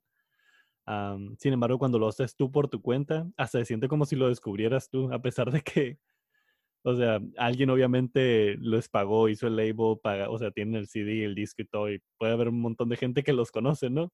Sin 1.39 1.53
embargo, 1.53 1.79
cuando 1.79 1.99
lo 1.99 2.09
haces 2.09 2.35
tú 2.37 2.51
por 2.51 2.69
tu 2.69 2.83
cuenta, 2.83 3.29
hasta 3.37 3.59
se 3.61 3.65
siente 3.67 3.89
como 3.89 4.07
si 4.07 4.17
lo 4.17 4.29
descubrieras 4.29 4.89
tú, 4.91 5.13
a 5.13 5.21
pesar 5.23 5.51
de 5.53 5.63
que 5.63 5.99
o 6.83 6.97
sea, 6.97 7.21
alguien 7.37 7.71
obviamente 7.71 8.57
los 8.59 8.89
pagó, 8.89 9.29
hizo 9.29 9.47
el 9.47 9.57
label, 9.57 9.99
paga, 10.03 10.31
o 10.31 10.39
sea, 10.39 10.51
tiene 10.51 10.79
el 10.79 10.87
CD, 10.89 11.25
el 11.25 11.35
disco 11.35 11.63
y 11.63 11.67
todo, 11.67 11.91
y 11.93 12.01
puede 12.19 12.33
haber 12.33 12.49
un 12.49 12.61
montón 12.61 12.89
de 12.89 12.97
gente 12.97 13.23
que 13.23 13.33
los 13.35 13.51
conoce, 13.53 13.91
¿no? 13.91 14.13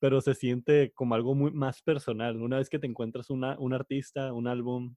Pero 0.00 0.20
se 0.20 0.34
siente 0.34 0.92
como 0.94 1.14
algo 1.14 1.34
muy 1.34 1.52
más 1.52 1.82
personal. 1.82 2.40
Una 2.42 2.58
vez 2.58 2.68
que 2.70 2.78
te 2.80 2.86
encuentras 2.88 3.30
una, 3.30 3.58
un 3.58 3.74
artista, 3.74 4.32
un 4.32 4.48
álbum, 4.48 4.96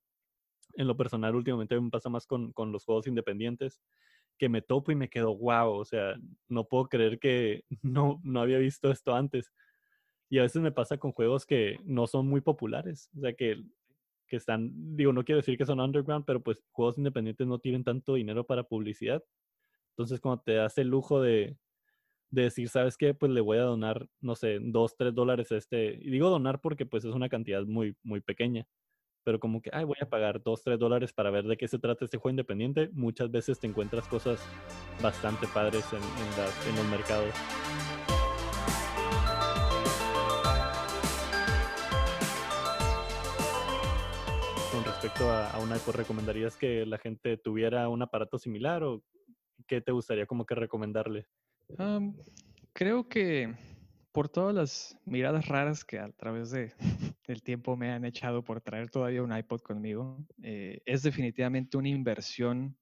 en 0.75 0.87
lo 0.87 0.97
personal 0.97 1.35
últimamente 1.35 1.79
me 1.79 1.89
pasa 1.91 2.09
más 2.09 2.27
con, 2.27 2.51
con 2.53 2.71
los 2.71 2.85
juegos 2.85 3.07
independientes, 3.07 3.81
que 4.39 4.49
me 4.49 4.61
topo 4.61 4.91
y 4.91 4.95
me 4.95 5.09
quedo, 5.09 5.37
wow, 5.37 5.71
o 5.73 5.85
sea, 5.85 6.15
no 6.49 6.65
puedo 6.67 6.87
creer 6.89 7.19
que 7.19 7.63
no, 7.83 8.21
no 8.23 8.41
había 8.41 8.59
visto 8.59 8.91
esto 8.91 9.15
antes. 9.15 9.51
Y 10.29 10.39
a 10.39 10.43
veces 10.43 10.61
me 10.61 10.71
pasa 10.71 10.97
con 10.97 11.11
juegos 11.11 11.45
que 11.45 11.79
no 11.83 12.07
son 12.07 12.27
muy 12.27 12.41
populares, 12.41 13.09
o 13.15 13.21
sea, 13.21 13.33
que 13.33 13.63
que 14.27 14.37
están, 14.37 14.71
digo, 14.95 15.13
no 15.13 15.23
quiero 15.23 15.37
decir 15.37 15.57
que 15.57 15.65
son 15.65 15.79
underground, 15.79 16.25
pero 16.25 16.41
pues 16.41 16.57
juegos 16.71 16.97
independientes 16.97 17.45
no 17.47 17.59
tienen 17.59 17.83
tanto 17.83 18.15
dinero 18.15 18.45
para 18.45 18.63
publicidad. 18.63 19.23
Entonces, 19.91 20.19
cuando 20.19 20.41
te 20.41 20.53
das 20.53 20.77
el 20.77 20.87
lujo 20.89 21.21
de, 21.21 21.57
de 22.31 22.43
decir, 22.43 22.69
¿sabes 22.69 22.97
qué? 22.97 23.13
Pues 23.13 23.31
le 23.31 23.41
voy 23.41 23.57
a 23.57 23.63
donar, 23.63 24.07
no 24.21 24.35
sé, 24.35 24.59
dos, 24.61 24.95
tres 24.97 25.13
dólares 25.13 25.51
a 25.51 25.57
este. 25.57 25.99
Y 26.01 26.09
digo 26.09 26.29
donar 26.29 26.59
porque 26.59 26.85
pues 26.85 27.05
es 27.05 27.13
una 27.13 27.29
cantidad 27.29 27.63
muy, 27.65 27.95
muy 28.03 28.19
pequeña. 28.19 28.67
Pero 29.23 29.39
como 29.39 29.61
que, 29.61 29.71
ay, 29.73 29.85
voy 29.85 29.97
a 30.01 30.09
pagar 30.09 30.43
dos, 30.43 30.63
tres 30.63 30.77
dólares 30.77 31.11
para 31.13 31.31
ver 31.31 31.45
de 31.45 31.57
qué 31.57 31.67
se 31.67 31.79
trata 31.79 32.05
este 32.05 32.17
juego 32.17 32.31
independiente. 32.31 32.89
Muchas 32.93 33.31
veces 33.31 33.59
te 33.59 33.67
encuentras 33.67 34.07
cosas 34.07 34.39
bastante 35.01 35.47
padres 35.47 35.85
en, 35.93 35.99
en, 35.99 36.69
en 36.69 36.75
los 36.75 36.85
mercados. 36.91 37.33
Respecto 45.05 45.31
a, 45.31 45.59
un 45.59 45.69
iPod, 45.69 45.93
¿recomendarías 45.97 46.57
que 46.57 46.83
la 46.83 46.97
gente 46.97 47.37
tuviera 47.37 47.87
un 47.89 48.01
aparato 48.01 48.39
similar 48.39 48.81
o 48.83 49.03
qué 49.67 49.79
te 49.79 49.91
gustaría 49.91 50.25
como 50.25 50.47
que 50.47 50.55
recomendarle? 50.55 51.27
creo 52.73 53.07
que 53.07 53.53
por 54.11 54.29
todas 54.29 54.55
las 54.55 54.97
miradas 55.05 55.47
raras 55.47 55.85
que 55.85 55.99
a 55.99 56.11
través 56.13 56.49
de, 56.49 56.73
del 57.27 57.43
tiempo 57.43 57.77
me 57.77 57.91
han 57.91 58.03
echado 58.03 58.43
por 58.43 58.61
traer 58.61 58.89
todavía 58.89 59.21
un 59.21 59.37
iPod 59.37 59.61
conmigo, 59.61 60.25
eh, 60.41 60.81
es 60.87 61.03
definitivamente 61.03 61.77
una 61.77 61.89
inversión 61.89 62.75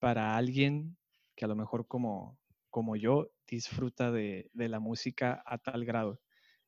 para 0.00 0.36
alguien 0.36 0.98
que 1.34 1.46
a 1.46 1.48
lo 1.48 1.56
mejor 1.56 1.88
como, 1.88 2.38
como 2.68 2.94
yo 2.94 3.30
disfruta 3.46 4.12
de, 4.12 4.50
de 4.52 4.68
la 4.68 4.80
música 4.80 5.42
a 5.46 5.56
tal 5.56 5.86
grado. 5.86 6.20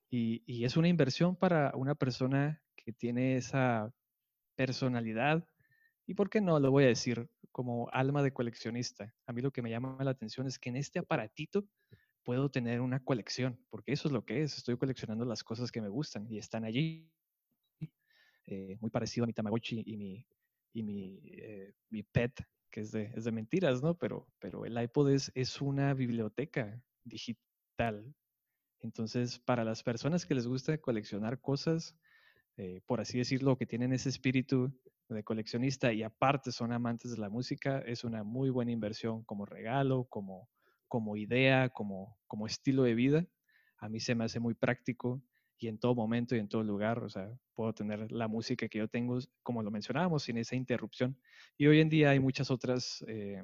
Y, 0.09 0.43
y, 0.47 0.65
es 0.65 0.79
una 0.79 0.89
inversión 0.89 1.37
para 1.37 1.71
una 1.75 1.95
persona 1.95 2.63
que 2.75 2.95
tiene 2.95 3.37
esa 3.37 3.93
personalidad 4.61 5.43
y, 6.07 6.13
¿por 6.13 6.29
qué 6.29 6.43
no? 6.43 6.61
Lo 6.61 6.71
voy 6.71 6.85
a 6.85 6.89
decir 6.89 7.31
como 7.51 7.89
alma 7.93 8.23
de 8.23 8.31
coleccionista. 8.31 9.15
A 9.27 9.33
mí 9.33 9.41
lo 9.41 9.53
que 9.53 9.63
me 9.63 9.71
llama 9.71 9.97
la 10.05 10.11
atención 10.11 10.47
es 10.47 10.59
que 10.59 10.69
en 10.69 10.77
este 10.77 10.99
aparatito 10.99 11.67
puedo 12.25 12.51
tener 12.51 12.83
una 12.83 13.01
colección, 13.03 13.59
porque 13.71 13.93
eso 13.93 14.09
es 14.09 14.13
lo 14.13 14.23
que 14.23 14.43
es, 14.43 14.59
estoy 14.59 14.77
coleccionando 14.77 15.25
las 15.25 15.43
cosas 15.43 15.73
que 15.73 15.81
me 15.81 15.89
gustan 15.89 16.27
y 16.31 16.37
están 16.37 16.65
allí. 16.65 17.11
Eh, 18.47 18.77
muy 18.81 18.91
parecido 18.91 19.25
a 19.25 19.29
mi 19.29 19.33
Tamagotchi 19.33 19.83
y 19.87 19.97
mi, 19.97 20.27
y 20.75 20.83
mi, 20.83 21.21
eh, 21.25 21.73
mi 21.89 22.03
pet, 22.03 22.45
que 22.71 22.81
es 22.81 22.93
de, 22.93 23.13
es 23.17 23.25
de, 23.25 23.33
mentiras, 23.33 23.83
¿no? 23.83 23.97
Pero, 23.97 24.29
pero 24.41 24.67
el 24.67 24.79
iPod 24.79 25.11
es, 25.11 25.33
es 25.35 25.63
una 25.63 25.95
biblioteca 25.95 26.83
digital. 27.05 28.15
Entonces, 28.81 29.39
para 29.39 29.65
las 29.65 29.83
personas 29.83 30.27
que 30.27 30.35
les 30.35 30.47
gusta 30.47 30.77
coleccionar 30.77 31.41
cosas, 31.41 31.97
eh, 32.63 32.83
por 32.85 33.01
así 33.01 33.17
decirlo, 33.17 33.57
que 33.57 33.65
tienen 33.65 33.95
ese 33.95 34.11
espíritu 34.11 34.71
de 35.09 35.25
coleccionista 35.25 35.95
y 35.95 36.03
aparte 36.03 36.53
son 36.53 36.73
amantes 36.73 37.11
de 37.11 37.17
la 37.17 37.31
música, 37.31 37.79
es 37.87 38.05
una 38.05 38.23
muy 38.23 38.51
buena 38.51 38.71
inversión 38.71 39.25
como 39.25 39.47
regalo, 39.47 40.05
como, 40.11 40.51
como 40.87 41.17
idea, 41.17 41.71
como, 41.71 42.19
como 42.27 42.47
estilo 42.47 42.83
de 42.83 42.95
vida. 42.95 43.27
A 43.79 43.89
mí 43.89 43.99
se 43.99 44.15
me 44.15 44.25
hace 44.25 44.41
muy 44.41 44.53
práctico 44.53 45.23
y 45.57 45.69
en 45.69 45.79
todo 45.79 45.95
momento 45.95 46.37
y 46.37 46.39
en 46.39 46.49
todo 46.49 46.63
lugar, 46.63 47.03
o 47.03 47.09
sea, 47.09 47.33
puedo 47.55 47.73
tener 47.73 48.13
la 48.13 48.29
música 48.29 48.69
que 48.69 48.77
yo 48.77 48.89
tengo, 48.89 49.19
como 49.43 49.63
lo 49.63 49.71
mencionábamos, 49.71 50.25
sin 50.25 50.37
esa 50.37 50.55
interrupción. 50.55 51.19
Y 51.57 51.67
hoy 51.67 51.81
en 51.81 51.89
día 51.89 52.11
hay 52.11 52.21
muchas 52.21 52.51
otras 52.51 53.03
eh, 53.09 53.43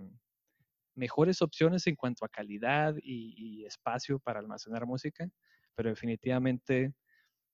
mejores 0.95 1.41
opciones 1.41 1.87
en 1.87 1.97
cuanto 1.97 2.27
a 2.27 2.29
calidad 2.29 2.95
y, 3.03 3.65
espacio 3.65 4.19
para 4.19 4.41
almacenar 4.41 4.85
música, 4.85 5.27
pero 5.75 5.89
definitivamente 5.89 6.93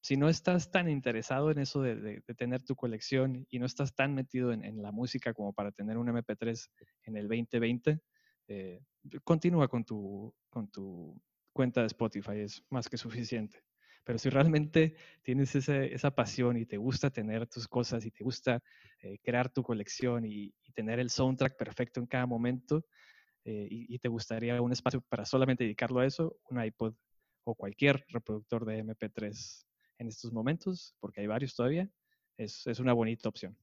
si 0.03 0.17
no 0.17 0.29
estás 0.29 0.73
tan 0.73 0.89
interesado 0.89 1.53
en 1.53 1.61
eso 1.61 1.81
de, 1.81 2.23
tener 2.37 2.65
tu 2.65 2.75
colección 2.75 3.47
y 3.49 3.61
no 3.61 3.67
estás 3.67 3.95
tan 3.95 4.15
metido 4.15 4.53
en, 4.53 4.83
la 4.83 4.91
música 4.91 5.33
como 5.33 5.53
para 5.53 5.71
tener 5.71 5.97
un 5.97 6.09
MP3 6.09 6.69
en 7.05 7.17
el 7.17 7.29
2020, 7.29 8.01
eh, 8.49 8.81
continúa 9.23 9.69
con 9.69 9.85
tu, 9.85 10.35
cuenta 11.53 11.83
de 11.83 11.87
Spotify, 11.87 12.41
es 12.41 12.65
más 12.69 12.89
que 12.89 12.97
suficiente. 12.97 13.63
Pero 14.03 14.19
si 14.19 14.29
realmente 14.29 14.97
tienes 15.23 15.55
esa 15.55 16.11
pasión 16.11 16.57
y 16.57 16.67
te 16.67 16.79
gusta 16.79 17.11
tener 17.11 17.47
tus 17.47 17.69
cosas 17.69 18.05
y 18.05 18.11
te 18.11 18.25
gusta 18.25 18.61
eh, 19.03 19.21
crear 19.23 19.51
tu 19.51 19.63
colección 19.63 20.25
y, 20.27 20.53
tener 20.75 20.99
el 20.99 21.11
soundtrack 21.11 21.59
perfecto 21.59 22.01
en 22.01 22.07
cada 22.07 22.25
momento 22.25 22.87
eh, 23.45 23.69
y, 23.71 23.99
te 23.99 24.09
gustaría 24.09 24.61
un 24.61 24.73
espacio 24.73 25.03
para 25.03 25.27
solamente 25.27 25.63
dedicarlo 25.63 26.01
a 26.01 26.07
eso, 26.07 26.41
un 26.49 26.65
iPod 26.65 26.95
o 27.45 27.55
cualquier 27.55 28.05
reproductor 28.09 28.65
de 28.65 28.83
MP3 28.83 29.67
en 30.03 30.09
estos 30.09 30.33
momentos, 30.33 30.95
porque 31.01 31.23
hay 31.23 31.27
varios 31.27 31.55
todavía, 31.55 31.91
es, 32.37 32.67
es 32.67 32.79
una 32.79 32.93
bonita 32.93 33.29
opción. 33.29 33.57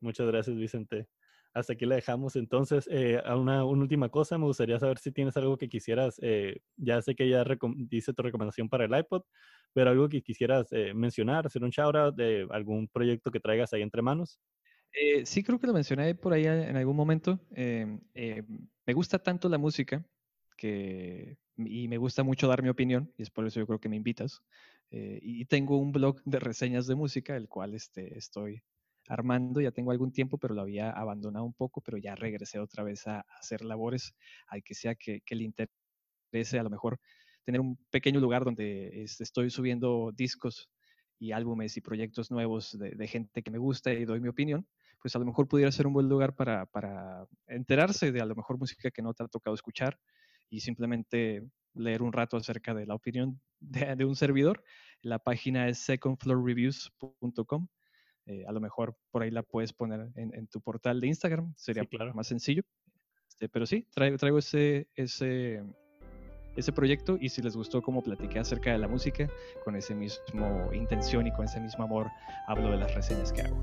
Muchas 0.00 0.26
gracias, 0.26 0.56
Vicente 0.56 1.08
hasta 1.54 1.72
aquí 1.72 1.86
la 1.86 1.94
dejamos. 1.94 2.36
Entonces, 2.36 2.88
eh, 2.90 3.22
una, 3.34 3.64
última 3.64 4.08
cosa, 4.08 4.36
me 4.36 4.44
gustaría 4.44 4.78
saber 4.78 4.98
si 4.98 5.12
tienes 5.12 5.36
algo 5.36 5.56
que 5.56 5.68
quisieras, 5.68 6.18
eh, 6.20 6.60
ya 6.76 7.00
sé 7.00 7.14
que 7.14 7.28
ya 7.28 7.44
dice 7.88 8.12
tu 8.12 8.22
recomendación 8.22 8.68
para 8.68 8.84
el 8.84 8.98
iPod, 8.98 9.22
pero 9.72 9.90
algo 9.90 10.08
que 10.08 10.20
quisieras 10.20 10.68
eh, 10.72 10.92
mencionar, 10.92 11.46
hacer 11.46 11.62
un 11.62 11.70
shout 11.70 11.94
out 11.94 12.16
de 12.16 12.46
algún 12.50 12.88
proyecto 12.88 13.30
que 13.30 13.40
traigas 13.40 13.72
ahí 13.72 13.82
entre 13.82 14.02
manos. 14.02 14.40
sí, 15.24 15.42
creo 15.42 15.58
que 15.58 15.66
lo 15.66 15.72
mencioné 15.72 16.14
por 16.14 16.32
ahí 16.32 16.44
en 16.44 16.76
algún 16.76 16.96
momento. 16.96 17.38
me 17.50 18.92
gusta 18.92 19.18
tanto 19.18 19.48
la 19.48 19.58
música 19.58 20.04
que, 20.56 21.36
y 21.56 21.88
me 21.88 21.98
gusta 21.98 22.22
mucho 22.24 22.48
dar 22.48 22.62
mi 22.62 22.68
opinión, 22.68 23.12
y 23.16 23.22
es 23.22 23.30
por 23.30 23.46
eso 23.46 23.60
yo 23.60 23.66
creo 23.66 23.80
que 23.80 23.88
me 23.88 23.96
invitas. 23.96 24.42
Y 24.90 25.44
tengo 25.46 25.78
un 25.78 25.90
blog 25.90 26.22
de 26.24 26.38
reseñas 26.38 26.86
de 26.86 26.94
música, 26.94 27.36
el 27.36 27.48
cual 27.48 27.74
este, 27.74 28.16
estoy 28.16 28.62
armando, 29.08 29.60
ya 29.60 29.70
tengo 29.70 29.90
algún 29.90 30.12
tiempo, 30.12 30.38
pero 30.38 30.54
lo 30.54 30.62
había 30.62 30.90
abandonado 30.90 31.44
un 31.44 31.54
poco, 31.54 31.80
pero 31.80 31.98
ya 31.98 32.14
regresé 32.14 32.58
otra 32.58 32.84
vez 32.84 33.06
a, 33.06 33.24
hacer 33.38 33.64
labores, 33.64 34.14
al 34.48 34.62
que 34.62 34.74
sea 34.74 34.94
que, 34.94 35.22
le 35.28 35.44
interese 35.44 36.58
a 36.58 36.62
lo 36.62 36.70
mejor 36.70 36.98
tener 37.44 37.60
un 37.60 37.76
pequeño 37.90 38.20
lugar 38.20 38.44
donde 38.44 39.02
estoy 39.02 39.50
subiendo 39.50 40.12
discos 40.14 40.70
y 41.18 41.32
álbumes 41.32 41.76
y 41.76 41.80
proyectos 41.80 42.30
nuevos 42.30 42.76
de, 42.78 43.06
gente 43.06 43.42
que 43.42 43.50
me 43.50 43.58
gusta 43.58 43.92
y 43.92 44.04
doy 44.04 44.20
mi 44.20 44.28
opinión, 44.28 44.66
pues 45.00 45.14
a 45.14 45.18
lo 45.18 45.26
mejor 45.26 45.46
pudiera 45.48 45.70
ser 45.70 45.86
un 45.86 45.92
buen 45.92 46.08
lugar 46.08 46.34
para, 46.34 46.66
para 46.66 47.26
enterarse 47.46 48.12
de 48.12 48.20
a 48.20 48.26
lo 48.26 48.34
mejor 48.34 48.58
música 48.58 48.90
que 48.90 49.02
no 49.02 49.12
te 49.12 49.22
ha 49.22 49.28
tocado 49.28 49.54
escuchar 49.54 49.98
y 50.48 50.60
simplemente 50.60 51.42
leer 51.74 52.02
un 52.02 52.12
rato 52.12 52.36
acerca 52.36 52.74
de 52.74 52.86
la 52.86 52.94
opinión 52.94 53.40
de, 53.60 53.96
de 53.96 54.04
un 54.04 54.16
servidor. 54.16 54.62
La 55.02 55.18
página 55.18 55.68
es 55.68 55.78
secondfloorreviews.com 55.78 57.68
eh, 58.26 58.44
a 58.46 58.52
lo 58.52 58.60
mejor 58.60 58.96
por 59.10 59.22
ahí 59.22 59.30
la 59.30 59.42
puedes 59.42 59.72
poner 59.72 60.10
en, 60.16 60.46
tu 60.46 60.60
portal 60.62 61.00
de 61.00 61.08
Instagram, 61.08 61.52
sería 61.56 61.84
claro. 61.84 62.14
más 62.14 62.26
sencillo. 62.26 62.62
Este, 63.28 63.48
pero 63.48 63.66
sí, 63.66 63.86
traigo, 63.92 64.16
traigo 64.16 64.38
ese, 64.38 64.88
ese, 64.94 65.62
ese 66.56 66.72
proyecto 66.72 67.18
y 67.20 67.28
si 67.28 67.42
les 67.42 67.56
gustó 67.56 67.82
cómo 67.82 68.02
platiqué 68.02 68.38
acerca 68.38 68.72
de 68.72 68.78
la 68.78 68.88
música, 68.88 69.28
con 69.64 69.76
ese 69.76 69.94
mismo 69.94 70.72
intención 70.72 71.26
y 71.26 71.32
con 71.32 71.44
ese 71.44 71.60
mismo 71.60 71.84
amor, 71.84 72.10
hablo 72.46 72.70
de 72.70 72.78
las 72.78 72.94
reseñas 72.94 73.32
que 73.32 73.42
hago. 73.42 73.60